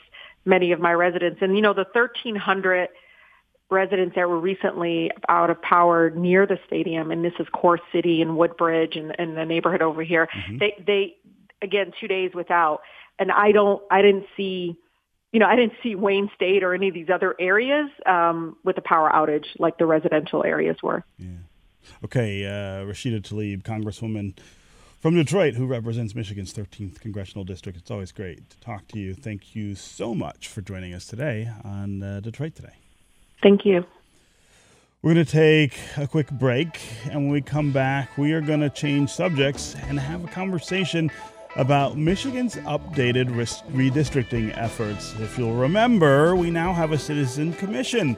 many 0.44 0.72
of 0.72 0.80
my 0.80 0.92
residents? 0.92 1.40
And, 1.40 1.56
you 1.56 1.62
know, 1.62 1.72
the 1.72 1.86
1300 1.92 2.88
residents 3.72 4.14
that 4.14 4.28
were 4.28 4.38
recently 4.38 5.10
out 5.28 5.50
of 5.50 5.60
power 5.62 6.10
near 6.10 6.46
the 6.46 6.58
stadium, 6.66 7.10
and 7.10 7.24
this 7.24 7.32
is 7.40 7.46
Core 7.52 7.80
City 7.92 8.22
and 8.22 8.36
Woodbridge 8.36 8.94
and, 8.96 9.14
and 9.18 9.36
the 9.36 9.44
neighborhood 9.44 9.82
over 9.82 10.02
here. 10.02 10.28
Mm-hmm. 10.32 10.58
They, 10.58 10.84
they, 10.86 11.16
again, 11.62 11.92
two 12.00 12.06
days 12.06 12.32
without, 12.34 12.82
and 13.18 13.32
I 13.32 13.52
don't, 13.52 13.82
I 13.90 14.02
didn't 14.02 14.26
see, 14.36 14.76
you 15.32 15.40
know, 15.40 15.46
I 15.46 15.56
didn't 15.56 15.74
see 15.82 15.94
Wayne 15.94 16.30
State 16.34 16.62
or 16.62 16.74
any 16.74 16.88
of 16.88 16.94
these 16.94 17.08
other 17.12 17.34
areas 17.40 17.88
um, 18.06 18.56
with 18.64 18.76
a 18.78 18.82
power 18.82 19.10
outage 19.12 19.46
like 19.58 19.78
the 19.78 19.86
residential 19.86 20.44
areas 20.44 20.76
were. 20.82 21.04
Yeah. 21.18 21.28
Okay, 22.04 22.44
uh, 22.44 22.84
Rashida 22.84 23.20
Tlaib, 23.22 23.62
Congresswoman 23.62 24.38
from 25.00 25.16
Detroit, 25.16 25.54
who 25.54 25.66
represents 25.66 26.14
Michigan's 26.14 26.52
13th 26.52 27.00
congressional 27.00 27.44
district. 27.44 27.76
It's 27.78 27.90
always 27.90 28.12
great 28.12 28.50
to 28.50 28.60
talk 28.60 28.86
to 28.88 29.00
you. 29.00 29.14
Thank 29.14 29.56
you 29.56 29.74
so 29.74 30.14
much 30.14 30.46
for 30.46 30.60
joining 30.60 30.94
us 30.94 31.06
today 31.06 31.50
on 31.64 32.02
uh, 32.02 32.20
Detroit 32.20 32.54
Today. 32.54 32.81
Thank 33.42 33.64
you. 33.64 33.84
We're 35.02 35.14
going 35.14 35.26
to 35.26 35.32
take 35.32 35.76
a 35.96 36.06
quick 36.06 36.30
break, 36.30 36.78
and 37.06 37.14
when 37.14 37.30
we 37.30 37.40
come 37.40 37.72
back, 37.72 38.16
we 38.16 38.32
are 38.34 38.40
going 38.40 38.60
to 38.60 38.70
change 38.70 39.10
subjects 39.10 39.74
and 39.88 39.98
have 39.98 40.22
a 40.24 40.28
conversation 40.28 41.10
about 41.56 41.98
Michigan's 41.98 42.54
updated 42.54 43.26
redistricting 43.72 44.56
efforts. 44.56 45.12
If 45.18 45.36
you'll 45.36 45.56
remember, 45.56 46.36
we 46.36 46.52
now 46.52 46.72
have 46.72 46.92
a 46.92 46.98
citizen 46.98 47.52
commission 47.54 48.16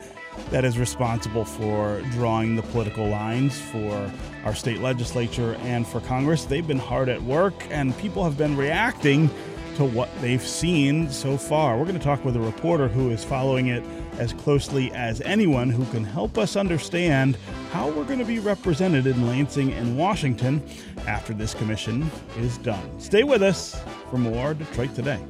that 0.50 0.64
is 0.64 0.78
responsible 0.78 1.46
for 1.46 2.02
drawing 2.10 2.54
the 2.54 2.62
political 2.62 3.08
lines 3.08 3.58
for 3.58 4.10
our 4.44 4.54
state 4.54 4.80
legislature 4.80 5.54
and 5.62 5.86
for 5.86 6.00
Congress. 6.00 6.44
They've 6.44 6.66
been 6.66 6.78
hard 6.78 7.08
at 7.08 7.22
work, 7.22 7.54
and 7.70 7.96
people 7.96 8.22
have 8.24 8.36
been 8.36 8.58
reacting 8.58 9.30
to 9.76 9.84
what 9.84 10.10
they've 10.20 10.46
seen 10.46 11.10
so 11.10 11.36
far. 11.36 11.78
We're 11.78 11.86
going 11.86 11.98
to 11.98 12.04
talk 12.04 12.24
with 12.24 12.36
a 12.36 12.40
reporter 12.40 12.88
who 12.88 13.10
is 13.10 13.24
following 13.24 13.68
it 13.68 13.82
as 14.18 14.32
closely 14.32 14.90
as 14.92 15.20
anyone 15.22 15.70
who 15.70 15.84
can 15.86 16.04
help 16.04 16.38
us 16.38 16.56
understand 16.56 17.36
how 17.72 17.90
we're 17.90 18.04
going 18.04 18.18
to 18.18 18.24
be 18.24 18.38
represented 18.38 19.06
in 19.06 19.26
Lansing 19.26 19.72
and 19.72 19.96
Washington 19.96 20.62
after 21.06 21.32
this 21.32 21.54
commission 21.54 22.10
is 22.38 22.58
done. 22.58 23.00
Stay 23.00 23.24
with 23.24 23.42
us 23.42 23.80
for 24.10 24.18
more 24.18 24.54
Detroit 24.54 24.94
Today. 24.94 25.20